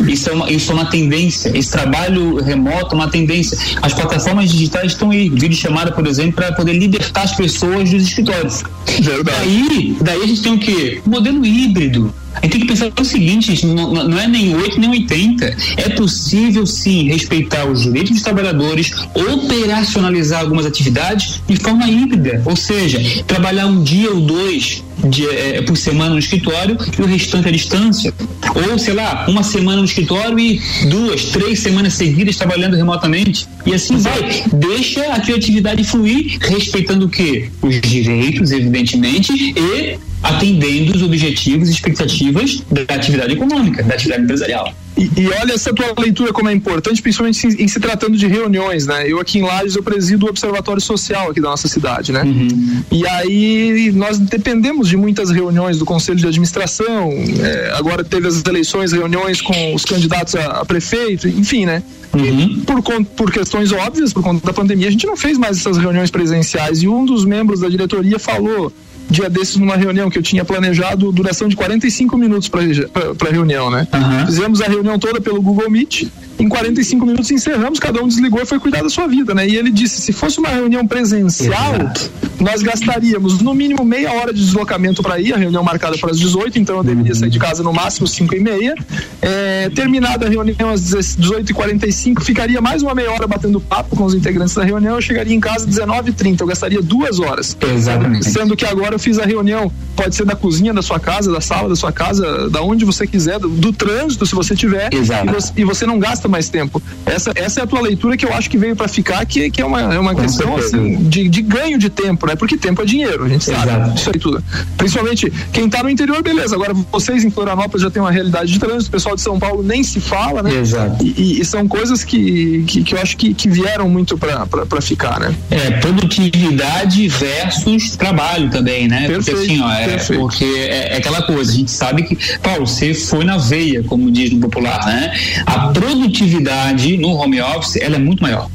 Isso 0.07 0.31
é, 0.31 0.33
uma, 0.33 0.51
isso 0.51 0.71
é 0.71 0.75
uma 0.75 0.87
tendência. 0.87 1.57
Esse 1.57 1.71
trabalho 1.71 2.37
remoto 2.37 2.95
é 2.95 2.99
uma 2.99 3.09
tendência. 3.09 3.59
As 3.81 3.93
plataformas 3.93 4.51
digitais 4.51 4.93
estão 4.93 5.11
aí, 5.11 5.29
vídeo 5.29 5.57
chamada, 5.57 5.93
por 5.93 6.07
exemplo, 6.07 6.33
para 6.33 6.53
poder 6.53 6.75
libertar 6.75 7.23
as 7.23 7.35
pessoas 7.35 7.91
dos 7.91 8.03
escritórios. 8.03 8.63
Verdade. 9.01 9.39
Daí, 9.39 9.97
daí 10.01 10.23
a 10.23 10.27
gente 10.27 10.43
tem 10.43 10.53
o 10.53 10.59
quê? 10.59 11.01
Modelo 11.05 11.45
híbrido. 11.45 12.13
A 12.35 12.47
gente 12.47 12.53
tem 12.53 12.61
que 12.63 12.67
pensar 12.67 12.91
o 12.99 13.05
seguinte, 13.05 13.67
não, 13.67 13.93
não 13.93 14.19
é 14.19 14.27
nem 14.27 14.57
8 14.57 14.81
nem 14.81 14.91
80. 14.91 15.57
É 15.77 15.89
possível 15.91 16.67
sim 16.67 17.09
respeitar 17.09 17.67
os 17.67 17.83
direitos 17.83 18.13
dos 18.13 18.23
trabalhadores, 18.23 18.91
operacionalizar 19.15 20.41
algumas 20.41 20.65
atividades 20.65 21.43
de 21.47 21.57
forma 21.57 21.87
híbrida, 21.89 22.43
ou 22.47 22.57
seja, 22.57 23.01
trabalhar 23.27 23.67
um 23.67 23.83
dia 23.83 24.11
ou 24.11 24.21
dois 24.21 24.83
de, 25.09 25.29
é, 25.29 25.63
por 25.63 25.77
semana 25.77 26.11
no 26.11 26.19
escritório 26.19 26.77
e 26.99 27.03
o 27.03 27.07
restante 27.07 27.49
à 27.49 27.51
distância. 27.51 28.13
Ou, 28.55 28.79
sei 28.79 28.95
lá, 28.95 29.27
uma 29.29 29.43
semana 29.43 29.79
no 29.79 29.85
escritório 29.85 30.39
e 30.39 30.61
duas, 30.89 31.25
três 31.27 31.61
semanas 31.61 31.95
seguidas 31.95 32.37
trabalhando 32.37 32.77
remotamente. 32.77 33.47
E 33.65 33.75
assim 33.75 33.97
vai. 33.99 34.45
Deixa 34.53 35.13
a 35.13 35.21
criatividade 35.21 35.85
fluir, 35.85 36.39
respeitando 36.41 37.07
o 37.07 37.09
quê? 37.09 37.49
Os 37.61 37.81
direitos, 37.81 38.51
evidentemente, 38.51 39.33
e 39.33 39.99
atendendo 40.23 40.95
os 40.95 41.03
objetivos 41.03 41.69
e 41.69 41.73
expectativas 41.73 42.63
da 42.71 42.95
atividade 42.95 43.33
econômica, 43.33 43.83
da 43.83 43.95
atividade 43.95 44.23
empresarial. 44.23 44.73
E, 44.97 45.11
e, 45.17 45.29
olha 45.41 45.55
essa 45.55 45.73
tua 45.73 45.95
leitura 45.99 46.33
como 46.33 46.51
é 46.51 46.53
importante, 46.53 47.01
principalmente 47.01 47.47
em, 47.47 47.65
em, 47.65 47.69
se 47.69 47.81
tratando 47.81 48.17
de 48.17 48.27
reuniões, 48.27 48.87
né? 48.87 49.11
Eu 49.11 49.19
aqui 49.19 49.39
em 49.39 49.43
Lages 49.43 49.75
eu 49.75 49.83
presido 49.83 50.27
o 50.27 50.29
Observatório 50.29 50.83
Social 50.83 51.31
aqui 51.31 51.41
da 51.41 51.49
nossa 51.49 51.67
cidade, 51.67 52.13
né? 52.13 52.23
Uhum. 52.23 52.83
E 52.91 53.07
aí 53.07 53.91
nós 53.93 54.19
dependemos 54.19 54.89
de 54.89 54.97
muitas 54.97 55.31
reuniões 55.31 55.79
do 55.79 55.87
Conselho 55.87 56.19
de 56.19 56.27
Administração, 56.27 57.11
é, 57.41 57.73
agora 57.75 58.05
teve 58.05 58.29
as 58.29 58.43
eleições, 58.47 58.93
reuniões 58.93 59.41
com 59.41 59.75
os 59.75 59.85
candidatos 59.85 60.35
a, 60.35 60.61
a 60.61 60.65
prefeito, 60.65 61.27
enfim, 61.27 61.65
né? 61.65 61.83
Uhum. 62.13 62.61
Por, 62.61 62.83
por 63.07 63.33
questões 63.33 63.73
óbvias, 63.73 64.13
por 64.13 64.23
conta 64.23 64.47
da 64.47 64.53
pandemia, 64.53 64.89
a 64.89 64.91
gente 64.91 65.07
não 65.07 65.17
fez 65.17 65.39
mais 65.39 65.57
essas 65.57 65.79
reuniões 65.79 66.11
presenciais 66.11 66.83
e 66.83 66.89
um 66.89 67.07
dos 67.07 67.25
membros 67.25 67.61
da 67.61 67.69
diretoria 67.71 68.19
falou 68.19 68.71
dia 69.11 69.29
desses 69.29 69.57
numa 69.57 69.77
reunião 69.77 70.11
que 70.11 70.19
eu 70.19 70.23
tinha 70.23 70.45
planejado 70.45 71.13
duração 71.13 71.49
de 71.49 71.57
45 71.57 72.17
minutos 72.17 72.49
para 72.49 72.61
a 72.63 73.33
reunião, 73.33 73.71
né? 73.71 73.87
Uhum. 73.93 74.27
Fizemos 74.27 74.61
a 74.61 74.67
reunião 74.67 74.99
toda 74.99 75.21
pelo 75.21 75.41
Google 75.41 75.71
Meet 75.71 76.07
em 76.43 76.49
45 76.49 77.07
minutos 77.07 77.31
encerramos, 77.31 77.79
cada 77.79 78.03
um 78.03 78.09
desligou 78.09 78.43
e 78.43 78.47
foi 78.47 78.59
cuidar 78.59 78.83
da 78.83 78.89
sua 78.89 79.07
vida, 79.07 79.35
né? 79.35 79.47
E 79.47 79.57
ele 79.57 79.71
disse: 79.71 80.01
se 80.01 80.13
fosse 80.13 80.39
uma 80.39 80.49
reunião 80.49 80.87
presencial, 80.87 81.75
Exato. 81.77 82.11
nós 82.41 82.63
gastaríamos 82.63 83.41
no 83.41 83.55
mínimo 83.55 83.85
meia 83.85 84.13
hora 84.13 84.33
de 84.33 84.41
deslocamento 84.41 85.03
para 85.03 85.21
ir, 85.21 85.33
a 85.33 85.37
reunião 85.37 85.63
marcada 85.63 85.97
para 85.99 86.11
as 86.11 86.19
18, 86.19 86.59
então 86.59 86.79
eu 86.79 86.85
deveria 86.85 87.15
sair 87.15 87.31
de 87.31 87.39
casa 87.39 87.63
no 87.63 87.73
máximo 87.73 88.07
5 88.07 88.35
e 88.35 88.41
meia. 88.41 88.75
É, 89.21 89.71
terminada 89.71 90.27
a 90.27 90.29
reunião 90.29 90.71
às 90.71 90.83
18h45, 90.93 92.23
ficaria 92.23 92.61
mais 92.61 92.83
uma 92.83 92.95
meia 92.95 93.13
hora 93.13 93.27
batendo 93.27 93.61
papo 93.61 93.95
com 93.95 94.05
os 94.05 94.15
integrantes 94.15 94.55
da 94.55 94.65
reunião, 94.65 94.97
eu 94.97 95.03
chegaria 95.03 95.35
em 95.35 95.41
casa 95.41 95.69
às 95.69 95.77
19h30, 95.77 96.41
eu 96.41 96.47
gastaria 96.47 96.83
duas 96.83 97.21
horas. 97.21 97.57
Exatamente. 97.73 98.29
Sendo 98.29 98.57
que 98.57 98.65
agora 98.65 98.92
eu 98.93 98.99
fiz 98.99 99.19
a 99.19 99.25
reunião, 99.25 99.71
pode 99.97 100.15
ser 100.15 100.25
da 100.25 100.35
cozinha 100.35 100.73
da 100.73 100.83
sua 100.83 100.99
casa, 100.99 101.31
da 101.31 101.41
sala 101.41 101.69
da 101.69 101.77
sua 101.77 101.93
casa, 101.93 102.49
da 102.51 102.63
onde 102.63 102.85
você 102.85 103.07
quiser, 103.07 103.39
do, 103.39 103.49
do 103.49 103.73
trânsito, 103.73 104.27
se 104.27 104.35
você 104.35 104.55
tiver. 104.55 104.93
Exato. 104.93 105.29
E 105.29 105.33
você, 105.33 105.53
e 105.59 105.65
você 105.65 105.87
não 105.87 105.99
gasta 105.99 106.29
mais 106.29 106.49
tempo. 106.49 106.83
Essa, 107.07 107.33
essa 107.35 107.61
é 107.61 107.63
a 107.63 107.67
tua 107.67 107.81
leitura 107.81 108.17
que 108.17 108.25
eu 108.25 108.33
acho 108.33 108.49
que 108.49 108.59
veio 108.59 108.75
para 108.77 108.89
ficar, 108.89 109.25
que, 109.27 109.51
que 109.51 109.61
é 109.61 109.65
uma, 109.65 109.95
é 109.95 109.99
uma 109.99 110.15
questão 110.15 110.57
assim, 110.57 110.97
de, 111.05 111.29
de 111.29 111.43
ganho 111.43 111.79
de 111.79 111.91
tempo, 111.91 112.27
né? 112.27 112.37
Porque 112.37 112.57
tempo 112.57 112.83
é 112.83 112.85
dinheiro, 112.85 113.25
a 113.25 113.29
gente 113.29 113.45
sabe. 113.45 113.71
Exato. 113.71 113.97
Isso 113.97 114.11
aí 114.13 114.19
tudo. 114.19 114.45
Principalmente 114.77 115.33
quem 115.53 115.69
tá 115.69 115.83
no 115.83 115.91
interior, 115.91 116.23
beleza. 116.23 116.55
Agora 116.55 116.75
vocês 116.91 117.25
em 117.25 117.31
Florianópolis 117.31 117.83
já 117.83 117.91
tem 117.91 118.03
uma 118.03 118.11
realidade 118.11 118.53
de 118.53 118.59
trânsito, 118.59 118.89
o 118.89 118.93
pessoal 118.93 119.15
de 119.15 119.21
São 119.23 119.39
Paulo 119.39 119.63
nem 119.63 119.83
se 119.83 120.01
fala, 120.01 120.43
né? 120.43 120.55
Exato. 120.55 121.05
E, 121.05 121.41
e 121.41 121.45
são 121.45 121.67
coisas 121.67 122.05
que, 122.05 122.65
que, 122.67 122.83
que 122.83 122.95
eu 122.95 123.01
acho 123.01 123.17
que, 123.17 123.35
que 123.35 123.49
vieram 123.49 123.89
muito 123.89 124.17
para 124.19 124.81
ficar, 124.81 125.21
né? 125.21 125.35
É, 125.51 125.71
produtividade 125.81 127.09
versus 127.09 127.97
trabalho 127.97 128.51
também, 128.51 128.82
né? 128.89 129.07
Perfeito, 129.07 129.39
porque 129.39 129.53
assim, 129.53 129.61
ó, 129.61 129.73
é, 129.73 129.87
perfeito. 129.87 130.21
porque 130.21 130.45
é, 130.45 130.95
é 130.95 130.97
aquela 130.97 131.23
coisa, 131.23 131.51
a 131.51 131.55
gente 131.55 131.71
sabe 131.71 132.03
que, 132.03 132.17
Paulo, 132.39 132.67
você 132.67 132.95
foi 132.95 133.25
na 133.25 133.37
veia, 133.37 133.83
como 133.85 134.11
diz 134.11 134.31
no 134.33 134.41
popular, 134.41 134.85
né? 134.87 135.13
A 135.47 135.69
produtividade 135.69 136.97
no 136.97 137.09
home 137.15 137.41
office, 137.41 137.77
ela 137.77 137.97
é 137.97 137.99
muito 137.99 138.23
maior. 138.23 138.49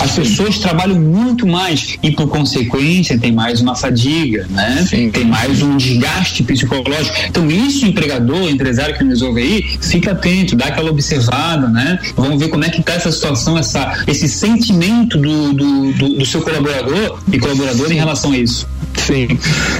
As 0.00 0.12
pessoas 0.12 0.58
trabalham 0.58 0.98
muito 0.98 1.46
mais 1.46 1.98
e, 2.02 2.10
por 2.10 2.28
consequência, 2.28 3.18
tem 3.18 3.32
mais 3.32 3.60
uma 3.60 3.74
fadiga, 3.74 4.46
né? 4.50 4.86
Tem 5.12 5.24
mais 5.24 5.60
um 5.62 5.76
desgaste 5.76 6.42
psicológico. 6.42 7.14
Então, 7.28 7.50
isso, 7.50 7.84
empregador, 7.84 8.48
empresário 8.48 8.96
que 8.96 9.04
nos 9.04 9.20
ouve 9.20 9.42
aí, 9.42 9.78
fica 9.80 10.12
atento, 10.12 10.56
dá 10.56 10.66
aquela 10.66 10.90
observada, 10.90 11.68
né? 11.68 11.98
Vamos 12.16 12.38
ver 12.38 12.48
como 12.48 12.64
é 12.64 12.70
que 12.70 12.80
está 12.80 12.94
essa 12.94 13.12
situação, 13.12 13.58
essa, 13.58 14.04
esse 14.06 14.28
sentimento 14.28 15.18
do, 15.18 15.52
do, 15.52 15.92
do, 15.92 16.08
do 16.18 16.26
seu 16.26 16.40
colaborador 16.40 17.20
e 17.30 17.38
colaboradora 17.38 17.92
em 17.92 17.96
relação 17.96 18.32
a 18.32 18.38
isso. 18.38 18.66
Sim. 19.06 19.28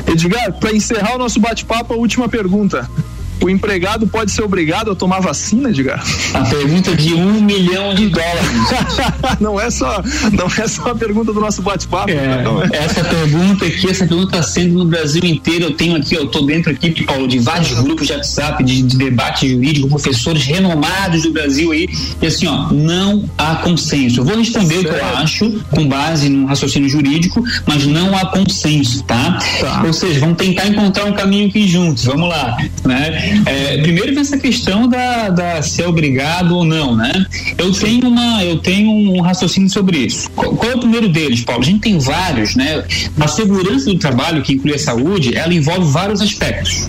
Edgar, 0.07 0.53
para 0.55 0.75
encerrar 0.75 1.15
o 1.15 1.19
nosso 1.19 1.41
bate-papo, 1.41 1.95
a 1.95 1.97
última 1.97 2.29
pergunta. 2.29 2.89
O 3.45 3.51
empregado 3.51 4.07
pode 4.07 4.33
ser 4.33 4.43
obrigado 4.43 4.91
a 4.91 4.95
tomar 4.95 5.21
vacina, 5.21 5.69
Edgar? 5.69 6.03
A 6.33 6.41
pergunta 6.47 6.97
de 6.97 7.13
um 7.13 7.43
milhão 7.43 7.95
de 7.95 8.09
dólares. 8.09 8.49
não 9.39 9.61
é 9.61 9.71
só, 9.71 10.03
não 10.33 10.47
é 10.47 10.67
só 10.67 10.93
a 10.93 10.95
pergunta 10.95 11.31
do 11.31 11.43
nosso 11.43 11.61
bate-papo. 11.61 12.11
É, 12.11 12.43
não 12.43 12.63
é. 12.63 12.71
essa 12.73 13.05
pergunta 13.05 13.67
aqui, 13.67 13.91
essa 13.91 14.07
pergunta 14.07 14.39
está 14.39 14.43
sendo 14.43 14.79
no 14.79 14.87
Brasil 14.87 15.23
inteiro. 15.27 15.65
Eu 15.67 15.73
tenho 15.73 15.95
aqui, 15.95 16.15
eu 16.15 16.25
estou 16.25 16.47
dentro 16.47 16.73
aqui, 16.73 17.05
Paulo, 17.05 17.29
de 17.29 17.39
vários 17.39 17.79
grupos 17.83 18.07
de 18.07 18.15
WhatsApp, 18.15 18.65
de, 18.65 18.81
de 18.81 18.97
debate 18.97 19.47
jurídico, 19.47 19.89
professores 19.91 20.43
renomados 20.45 21.25
do 21.25 21.31
Brasil 21.31 21.71
aí. 21.71 21.87
E 22.23 22.27
assim, 22.27 22.47
ó, 22.47 22.73
não 22.73 23.29
há 23.37 23.57
consenso. 23.57 24.21
Eu 24.21 24.25
vou 24.25 24.39
responder 24.39 24.79
o 24.79 24.85
que 24.85 24.89
eu 24.89 25.05
acho, 25.17 25.51
com 25.71 25.87
base 25.87 26.31
num 26.31 26.47
raciocínio 26.47 26.89
jurídico, 26.89 27.45
mas 27.67 27.85
não 27.85 28.17
há 28.17 28.25
consenso, 28.25 29.03
tá? 29.03 29.39
Tá. 29.61 29.83
Ou 29.85 29.93
seja, 29.93 30.21
vamos 30.21 30.39
tentar 30.39 30.67
encontrar 30.67 31.05
um 31.05 31.13
caminho 31.13 31.49
aqui 31.49 31.69
juntos. 31.69 32.07
Vamos 32.07 32.31
lá, 32.31 32.57
né? 32.87 33.34
É, 33.47 33.79
primeiro 33.83 34.13
vem 34.13 34.21
essa 34.21 34.39
questão 34.39 34.89
da, 34.89 35.29
da 35.31 35.63
se 35.63 35.83
é 35.83 35.87
obrigado 35.89 36.57
ou 36.57 36.65
não, 36.65 36.95
né? 36.97 37.27
Eu 37.59 37.73
tenho 37.73 38.09
uma, 38.09 38.43
eu 38.45 38.59
tenho 38.59 38.91
um 38.91 39.21
raciocínio 39.21 39.69
sobre 39.71 39.99
isso. 39.99 40.31
Qual, 40.31 40.55
qual 40.57 40.73
é 40.73 40.75
o 40.75 40.79
primeiro 40.81 41.09
deles, 41.09 41.43
Paulo? 41.43 41.63
A 41.63 41.67
gente 41.67 41.81
tem 41.81 41.99
vários, 41.99 42.55
né? 42.55 42.85
A 43.19 43.29
segurança 43.29 43.87
do 43.87 43.99
trabalho, 43.99 44.43
que 44.43 44.53
inclui 44.55 44.75
a 44.75 44.79
saúde, 44.79 45.37
ela 45.37 45.53
envolve 45.53 45.91
vários 45.91 46.21
aspectos. 46.21 46.89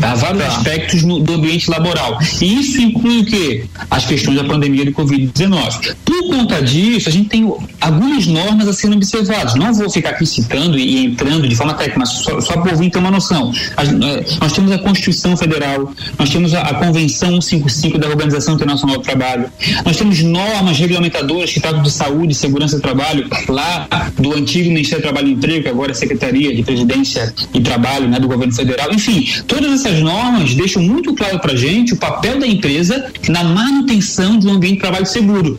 Tá? 0.00 0.14
Vários 0.14 0.42
aspectos 0.42 1.02
no- 1.02 1.20
do 1.20 1.34
ambiente 1.34 1.68
laboral. 1.70 2.18
E 2.40 2.60
isso 2.60 2.80
inclui 2.80 3.20
o 3.20 3.24
quê? 3.24 3.64
As 3.90 4.04
questões 4.04 4.36
da 4.36 4.44
pandemia 4.44 4.84
do 4.84 4.92
Covid-19. 4.92 5.94
Conta 6.28 6.62
disso, 6.62 7.08
a 7.08 7.12
gente 7.12 7.28
tem 7.28 7.52
algumas 7.80 8.26
normas 8.26 8.66
a 8.68 8.72
serem 8.72 8.96
observadas. 8.96 9.54
Não 9.54 9.72
vou 9.74 9.88
ficar 9.90 10.10
aqui 10.10 10.26
citando 10.26 10.78
e, 10.78 11.04
entrando 11.04 11.46
de 11.48 11.54
forma 11.54 11.74
técnica, 11.74 12.00
mas 12.00 12.10
só, 12.10 12.40
só 12.40 12.52
por 12.60 12.74
vir 12.76 12.90
ter 12.90 12.98
uma 12.98 13.10
noção. 13.10 13.52
As- 13.76 13.88
eh, 13.88 14.24
nós 14.40 14.52
temos 14.52 14.72
a 14.72 14.78
Constituição 14.78 15.36
Federal, 15.36 15.92
nós 16.18 16.30
temos 16.30 16.54
a, 16.54 16.62
a 16.62 16.74
Convenção 16.74 17.40
155 17.40 17.98
da 17.98 18.08
Organização 18.08 18.54
Internacional 18.54 18.96
do 18.96 19.02
Trabalho, 19.02 19.50
nós 19.84 19.96
temos 19.96 20.20
normas 20.22 20.78
regulamentadoras 20.78 21.52
que 21.52 21.60
tratam 21.60 21.82
de 21.82 21.90
saúde 21.90 22.34
segurança 22.34 22.76
do 22.76 22.82
trabalho, 22.82 23.26
lá 23.48 23.86
do 24.18 24.34
antigo 24.34 24.68
Ministério 24.70 25.02
do 25.02 25.06
Trabalho 25.06 25.28
e 25.28 25.32
Emprego, 25.32 25.62
que 25.62 25.68
agora 25.68 25.90
é 25.92 25.94
Secretaria 25.94 26.54
de 26.54 26.62
Presidência 26.62 27.32
e 27.52 27.60
Trabalho 27.60 28.08
né, 28.08 28.18
do 28.18 28.28
governo 28.28 28.54
federal. 28.54 28.92
Enfim, 28.92 29.26
todas 29.46 29.72
essas 29.84 30.00
normas 30.00 30.54
deixam 30.54 30.82
muito 30.82 31.14
claro 31.14 31.38
para 31.38 31.54
gente 31.54 31.92
o 31.92 31.96
papel 31.96 32.38
da 32.40 32.46
empresa 32.46 33.06
na 33.28 33.44
manutenção 33.44 34.38
de 34.38 34.46
um 34.46 34.52
ambiente 34.54 34.74
de 34.76 34.80
trabalho 34.80 35.06
seguro. 35.06 35.58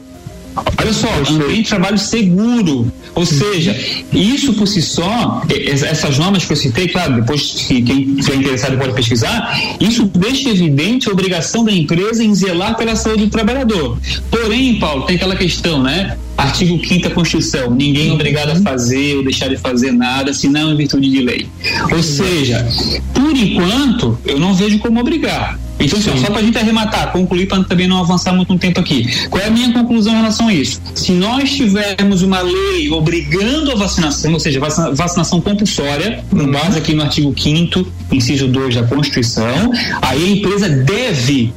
Olha 0.78 0.94
só, 0.94 1.08
ambiente 1.30 1.64
de 1.64 1.70
trabalho 1.70 1.98
seguro. 1.98 2.92
Ou 3.14 3.26
seja, 3.26 3.76
isso 4.12 4.54
por 4.54 4.68
si 4.68 4.82
só, 4.82 5.42
es- 5.50 5.84
essas 5.84 6.18
normas 6.18 6.46
que 6.46 6.54
eu 6.54 6.58
citei, 6.58 6.88
claro, 6.88 7.16
depois 7.16 7.42
que 7.68 7.82
quem 7.82 8.16
estiver 8.18 8.38
interessado 8.38 8.78
pode 8.78 8.94
pesquisar, 8.94 9.58
isso 9.80 10.06
deixa 10.16 10.50
evidente 10.50 11.10
a 11.10 11.12
obrigação 11.12 11.64
da 11.64 11.72
empresa 11.72 12.24
em 12.24 12.34
zelar 12.36 12.76
pela 12.78 12.96
saúde 12.96 13.26
do 13.26 13.30
trabalhador. 13.30 13.98
Porém, 14.30 14.80
Paulo, 14.80 15.04
tem 15.06 15.16
aquela 15.16 15.36
questão, 15.36 15.82
né? 15.82 16.18
Artigo 16.38 16.80
5 16.86 17.04
da 17.08 17.16
Constituição, 17.16 17.72
ninguém 17.72 18.10
é 18.10 18.14
obrigado 18.14 18.50
a 18.50 18.56
fazer 18.62 19.16
ou 19.18 19.24
deixar 19.24 19.48
de 19.48 19.58
fazer 19.58 19.92
nada, 19.92 20.34
senão 20.34 20.72
em 20.74 20.76
virtude 20.78 21.10
de 21.10 21.22
lei. 21.22 21.48
Ou 21.92 22.04
seja, 22.04 22.68
por 23.14 23.36
enquanto, 23.36 24.18
eu 24.26 24.40
não 24.40 24.54
vejo 24.54 24.78
como 24.80 25.00
obrigar. 25.00 25.58
Então, 25.80 26.00
assim, 26.00 26.10
ó, 26.10 26.18
só 26.18 26.28
para 26.28 26.40
a 26.40 26.42
gente 26.44 26.58
arrematar, 26.58 27.12
concluir 27.12 27.48
para 27.48 27.62
também 27.66 27.86
não 27.88 27.98
avançar 28.00 28.34
muito 28.34 28.52
um 28.54 28.58
tempo 28.58 28.80
aqui. 28.80 29.08
Qual 29.30 29.44
é 29.44 29.48
a 29.48 29.52
minha 29.52 29.74
conclusão 29.74 30.14
em 30.14 30.18
relação 30.18 30.48
a 30.48 30.54
isso? 30.54 30.82
Se 30.94 31.12
nós 31.12 31.52
tivermos 31.52 32.22
uma 32.22 32.40
lei 32.42 32.90
obrigando 32.92 33.72
a 33.72 33.76
vacinação, 33.76 34.32
ou 34.34 34.40
seja, 34.40 34.60
vacina- 34.60 34.92
vacinação 34.92 35.42
compulsória, 35.42 36.24
com 36.30 36.50
base 36.50 36.78
aqui 36.78 36.94
no 36.94 37.02
artigo 37.04 37.34
5 37.38 37.86
inciso 38.12 38.48
2 38.48 38.76
da 38.76 38.84
Constituição, 38.84 39.72
aí 40.02 40.24
a 40.24 40.30
empresa 40.30 40.70
deve 40.70 41.54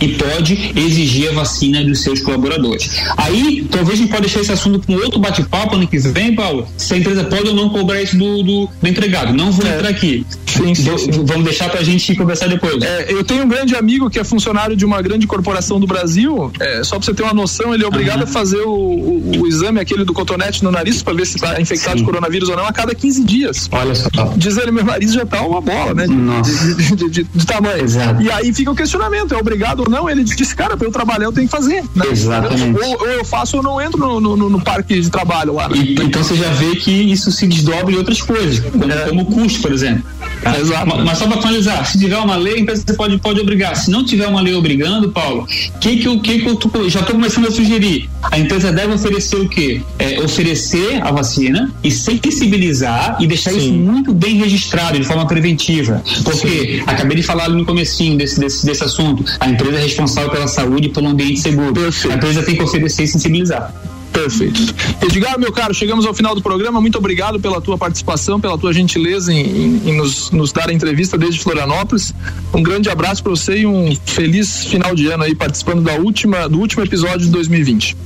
e 0.00 0.08
pode 0.08 0.72
exigir 0.76 1.30
a 1.30 1.32
vacina 1.34 1.82
dos 1.84 2.02
seus 2.02 2.20
colaboradores. 2.20 2.90
Aí, 3.16 3.66
talvez 3.70 3.98
a 3.98 4.02
gente 4.02 4.10
pode 4.10 4.22
deixar 4.22 4.40
esse 4.40 4.52
assunto 4.52 4.86
com 4.86 4.94
outro 4.94 5.18
bate-papo 5.18 5.76
ano 5.76 5.86
que 5.86 5.98
vem, 5.98 6.34
Paulo, 6.34 6.66
se 6.76 6.94
a 6.94 6.96
empresa 6.98 7.24
pode 7.24 7.48
ou 7.48 7.54
não 7.54 7.68
cobrar 7.68 8.00
isso 8.02 8.16
do, 8.16 8.42
do, 8.42 8.68
do 8.80 8.88
empregado. 8.88 9.32
Não 9.32 9.50
vou 9.52 9.66
entrar 9.66 9.88
aqui. 9.88 10.24
Sim, 10.46 10.74
sim, 10.74 10.98
sim. 10.98 11.10
Vamos 11.24 11.44
deixar 11.44 11.68
pra 11.70 11.82
gente 11.82 12.14
conversar 12.14 12.48
depois. 12.48 12.82
É, 12.82 13.06
eu 13.12 13.22
tenho 13.24 13.44
um 13.44 13.48
grande 13.48 13.74
amigo 13.76 14.08
que 14.10 14.18
é 14.18 14.24
funcionário 14.24 14.74
de 14.76 14.84
uma 14.84 15.00
grande 15.02 15.26
corporação 15.26 15.78
do 15.78 15.86
Brasil. 15.86 16.50
É, 16.58 16.82
só 16.82 16.96
pra 16.96 17.04
você 17.06 17.14
ter 17.14 17.22
uma 17.22 17.34
noção, 17.34 17.72
ele 17.74 17.84
é 17.84 17.86
obrigado 17.86 18.22
a 18.22 18.26
fazer 18.26 18.60
o, 18.62 18.70
o- 18.70 19.32
o 19.42 19.46
exame 19.46 19.80
aquele 19.80 20.04
do 20.04 20.12
cotonete 20.12 20.62
no 20.64 20.70
nariz 20.70 21.02
pra 21.02 21.12
ver 21.12 21.26
se 21.26 21.38
tá 21.38 21.60
infectado 21.60 21.96
de 21.98 22.04
coronavírus 22.04 22.48
ou 22.48 22.56
não 22.56 22.66
a 22.66 22.72
cada 22.72 22.94
15 22.94 23.24
dias. 23.24 23.68
Olha 23.70 23.94
só. 23.94 24.08
Diz 24.36 24.56
ele, 24.56 24.70
meu 24.70 24.84
nariz 24.84 25.12
já 25.12 25.24
tá 25.26 25.42
uma 25.42 25.60
bola, 25.60 25.94
né? 25.94 26.06
De, 26.06 26.96
de- 26.96 27.10
de- 27.10 27.24
de 27.34 27.46
tamanho. 27.46 27.84
Exato. 27.84 28.22
E 28.22 28.30
aí 28.30 28.52
fica 28.52 28.70
o 28.70 28.74
questionamento, 28.74 29.34
é 29.34 29.38
obrigado 29.38 29.80
ou 29.80 29.89
não? 29.90 30.08
Ele 30.08 30.24
disse, 30.24 30.54
cara, 30.54 30.76
pra 30.76 30.86
eu 30.86 30.92
trabalhar 30.92 31.24
eu 31.26 31.32
tenho 31.32 31.46
que 31.46 31.52
fazer. 31.52 31.82
né? 31.94 32.06
Exatamente. 32.10 32.80
Ou, 32.82 33.00
ou 33.00 33.06
eu 33.08 33.24
faço 33.24 33.56
ou 33.58 33.62
não 33.62 33.80
entro 33.80 33.98
no, 33.98 34.20
no- 34.36 34.48
no- 34.48 34.60
parque 34.60 35.00
de 35.00 35.10
trabalho 35.10 35.54
lá. 35.54 35.68
né? 35.68 35.76
E- 35.78 35.94
então 35.94 36.22
você 36.22 36.34
já 36.36 36.48
vê 36.50 36.76
que 36.76 36.90
isso 36.90 37.30
se 37.32 37.46
desdobra 37.46 37.92
em 37.92 37.96
outras 37.96 38.20
coisas, 38.22 38.60
como, 38.60 38.84
como 39.08 39.22
o 39.22 39.26
custo, 39.26 39.60
por 39.60 39.72
exemplo. 39.72 40.02
Tá? 40.42 40.56
É. 40.56 40.60
Exato. 40.60 40.86
Ma- 40.88 41.04
Mas 41.04 41.18
só 41.18 41.26
para 41.26 41.40
finalizar, 41.40 41.86
se 41.86 41.98
tiver 41.98 42.16
uma 42.18 42.36
lei, 42.36 42.54
a 42.54 42.58
empresa 42.60 42.84
pode, 42.96 43.18
pode 43.18 43.40
obrigar. 43.40 43.76
Se 43.76 43.90
não 43.90 44.04
tiver 44.04 44.26
uma 44.26 44.40
lei 44.40 44.54
obrigando, 44.54 45.10
Paulo, 45.10 45.42
o 45.42 45.78
que, 45.78 45.96
que, 45.96 46.18
que, 46.20 46.38
que 46.40 46.46
eu 46.48 46.56
tô- 46.56 46.88
já 46.88 47.00
estou 47.00 47.14
começando 47.14 47.46
a 47.48 47.50
sugerir? 47.50 48.08
A 48.22 48.38
empresa 48.38 48.72
deve 48.72 48.92
oferecer 48.94 49.36
o 49.36 49.48
quê? 49.48 49.80
É, 49.98 50.20
oferecer 50.20 51.00
a 51.02 51.10
vacina 51.10 51.72
e 51.82 51.90
sensibilizar 51.90 53.16
e 53.20 53.26
deixar 53.26 53.52
isso 53.52 53.72
muito 53.72 54.12
bem 54.12 54.36
registrado 54.36 54.98
de 54.98 55.04
forma 55.04 55.26
preventiva. 55.26 56.02
Porque 56.24 56.82
acabei 56.86 57.16
de 57.16 57.22
falar 57.22 57.44
ali 57.44 57.56
no 57.56 57.64
comecinho 57.64 58.16
desse, 58.16 58.38
desse, 58.40 58.64
desse 58.64 58.82
assunto. 58.84 59.24
A 59.38 59.48
empresa 59.48 59.76
é 59.78 59.82
responsável 59.82 60.30
pela 60.30 60.46
saúde 60.48 60.88
e 60.88 60.90
pelo 60.90 61.08
ambiente 61.08 61.40
seguro. 61.40 61.72
Perfeito. 61.72 62.12
A 62.12 62.16
empresa 62.16 62.42
tem 62.42 62.56
que 62.56 62.62
oferecer 62.62 63.04
e 63.04 63.08
sensibilizar. 63.08 63.72
Perfeito. 64.12 64.74
Edgar, 65.02 65.38
meu 65.38 65.52
caro, 65.52 65.72
chegamos 65.72 66.04
ao 66.04 66.12
final 66.12 66.34
do 66.34 66.42
programa. 66.42 66.80
Muito 66.80 66.98
obrigado 66.98 67.38
pela 67.40 67.60
tua 67.60 67.78
participação, 67.78 68.40
pela 68.40 68.58
tua 68.58 68.72
gentileza 68.72 69.32
em, 69.32 69.40
em- 69.40 69.90
em 69.90 69.96
nos, 69.96 70.30
nos 70.30 70.52
dar 70.52 70.68
a 70.68 70.72
entrevista 70.72 71.16
desde 71.16 71.40
Florianópolis. 71.40 72.12
Um 72.52 72.62
grande 72.62 72.90
abraço 72.90 73.22
para 73.22 73.30
você 73.30 73.58
e 73.60 73.66
um 73.66 73.94
feliz 74.04 74.64
final 74.66 74.94
de 74.94 75.06
ano 75.06 75.22
aí, 75.22 75.34
participando 75.34 75.82
da 75.82 75.94
última, 75.94 76.48
do 76.48 76.58
último 76.58 76.82
episódio 76.82 77.20
de 77.20 77.28
2020. 77.28 77.96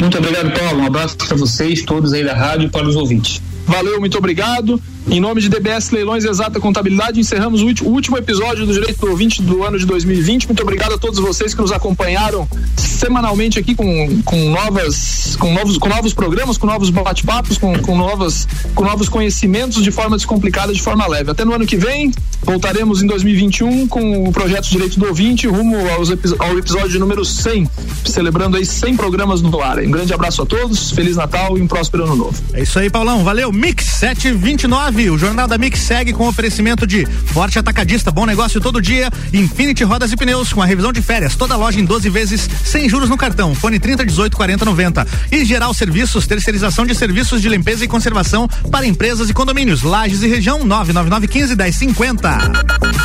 Muito 0.00 0.18
obrigado, 0.18 0.58
Paulo. 0.58 0.80
Um 0.82 0.86
abraço 0.86 1.16
para 1.16 1.36
vocês, 1.36 1.82
todos 1.82 2.12
aí 2.12 2.24
da 2.24 2.34
rádio 2.34 2.66
e 2.66 2.70
para 2.70 2.86
os 2.88 2.96
ouvintes. 2.96 3.40
Valeu, 3.66 4.00
muito 4.00 4.16
obrigado. 4.16 4.80
Em 5.10 5.20
nome 5.20 5.40
de 5.40 5.48
DBS 5.48 5.90
Leilões 5.90 6.26
Exata 6.26 6.60
Contabilidade, 6.60 7.18
encerramos 7.18 7.62
o 7.62 7.86
último 7.86 8.18
episódio 8.18 8.66
do 8.66 8.74
Direito 8.74 9.00
do 9.00 9.10
Ouvinte 9.10 9.40
do 9.40 9.64
ano 9.64 9.78
de 9.78 9.86
2020. 9.86 10.46
Muito 10.46 10.62
obrigado 10.62 10.92
a 10.92 10.98
todos 10.98 11.18
vocês 11.18 11.54
que 11.54 11.62
nos 11.62 11.72
acompanharam 11.72 12.46
semanalmente 12.76 13.58
aqui 13.58 13.74
com, 13.74 14.22
com, 14.22 14.50
novas, 14.50 15.34
com, 15.36 15.54
novos, 15.54 15.78
com 15.78 15.88
novos 15.88 16.12
programas, 16.12 16.58
com 16.58 16.66
novos 16.66 16.90
bate-papos, 16.90 17.56
com, 17.56 17.78
com, 17.78 17.96
novas, 17.96 18.46
com 18.74 18.84
novos 18.84 19.08
conhecimentos 19.08 19.82
de 19.82 19.90
forma 19.90 20.14
descomplicada, 20.14 20.74
de 20.74 20.82
forma 20.82 21.06
leve. 21.06 21.30
Até 21.30 21.42
no 21.42 21.54
ano 21.54 21.64
que 21.64 21.76
vem, 21.76 22.12
voltaremos 22.42 23.02
em 23.02 23.06
2021 23.06 23.88
com 23.88 24.28
o 24.28 24.32
projeto 24.32 24.68
Direito 24.68 24.98
do 24.98 25.06
Ouvinte 25.06 25.46
rumo 25.46 25.88
aos 25.90 26.10
ao 26.38 26.58
episódio 26.58 27.00
número 27.00 27.24
100, 27.24 27.66
celebrando 28.04 28.58
aí 28.58 28.66
100 28.66 28.96
programas 28.96 29.40
no 29.40 29.62
ar. 29.62 29.78
Um 29.78 29.90
grande 29.90 30.12
abraço 30.12 30.42
a 30.42 30.46
todos, 30.46 30.90
Feliz 30.90 31.16
Natal 31.16 31.56
e 31.56 31.62
um 31.62 31.66
próspero 31.66 32.04
ano 32.04 32.16
novo. 32.16 32.42
É 32.52 32.62
isso 32.62 32.78
aí, 32.78 32.90
Paulão. 32.90 33.24
Valeu. 33.24 33.50
Mix 33.50 33.84
729. 33.84 34.97
Nove. 34.98 35.10
O 35.10 35.18
Jornal 35.18 35.46
da 35.46 35.56
Mix 35.56 35.80
segue 35.80 36.12
com 36.12 36.26
oferecimento 36.26 36.86
de 36.86 37.06
Forte 37.06 37.58
Atacadista, 37.58 38.10
bom 38.10 38.26
negócio 38.26 38.60
todo 38.60 38.82
dia. 38.82 39.10
Infinity 39.32 39.84
Rodas 39.84 40.10
e 40.12 40.16
Pneus 40.16 40.52
com 40.52 40.60
a 40.60 40.66
revisão 40.66 40.92
de 40.92 41.00
férias. 41.00 41.36
Toda 41.36 41.56
loja 41.56 41.80
em 41.80 41.84
12 41.84 42.10
vezes 42.10 42.48
sem 42.64 42.88
juros 42.88 43.08
no 43.08 43.16
cartão. 43.16 43.54
Fone 43.54 43.78
30 43.78 44.04
18 44.04 44.36
40 44.36 44.64
90. 44.64 45.06
E 45.30 45.44
Geral 45.44 45.72
Serviços, 45.72 46.26
terceirização 46.26 46.84
de 46.84 46.94
serviços 46.94 47.40
de 47.40 47.48
limpeza 47.48 47.84
e 47.84 47.88
conservação 47.88 48.48
para 48.70 48.86
empresas 48.86 49.30
e 49.30 49.34
condomínios. 49.34 49.82
Lages 49.82 50.22
e 50.22 50.28
região 50.28 50.64
999 50.64 51.28
15 51.28 51.54
10 51.54 51.76
50. 51.76 52.38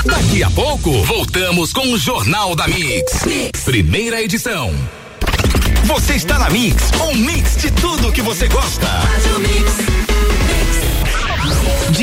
Daqui 0.05 0.43
a 0.43 0.49
pouco, 0.49 1.03
voltamos 1.03 1.71
com 1.71 1.93
o 1.93 1.97
Jornal 1.97 2.55
da 2.55 2.67
mix. 2.67 3.25
mix. 3.25 3.61
Primeira 3.63 4.21
edição. 4.21 4.73
Você 5.85 6.13
está 6.13 6.39
na 6.39 6.49
Mix, 6.49 6.91
um 7.01 7.13
mix 7.13 7.57
de 7.57 7.69
tudo 7.71 8.11
que 8.11 8.21
você 8.21 8.47
gosta. 8.47 8.87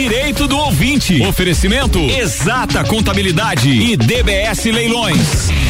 Direito 0.00 0.48
do 0.48 0.56
ouvinte. 0.56 1.20
Oferecimento 1.26 1.98
Exata 1.98 2.82
Contabilidade 2.84 3.68
e 3.68 3.98
DBS 3.98 4.64
Leilões. 4.64 5.69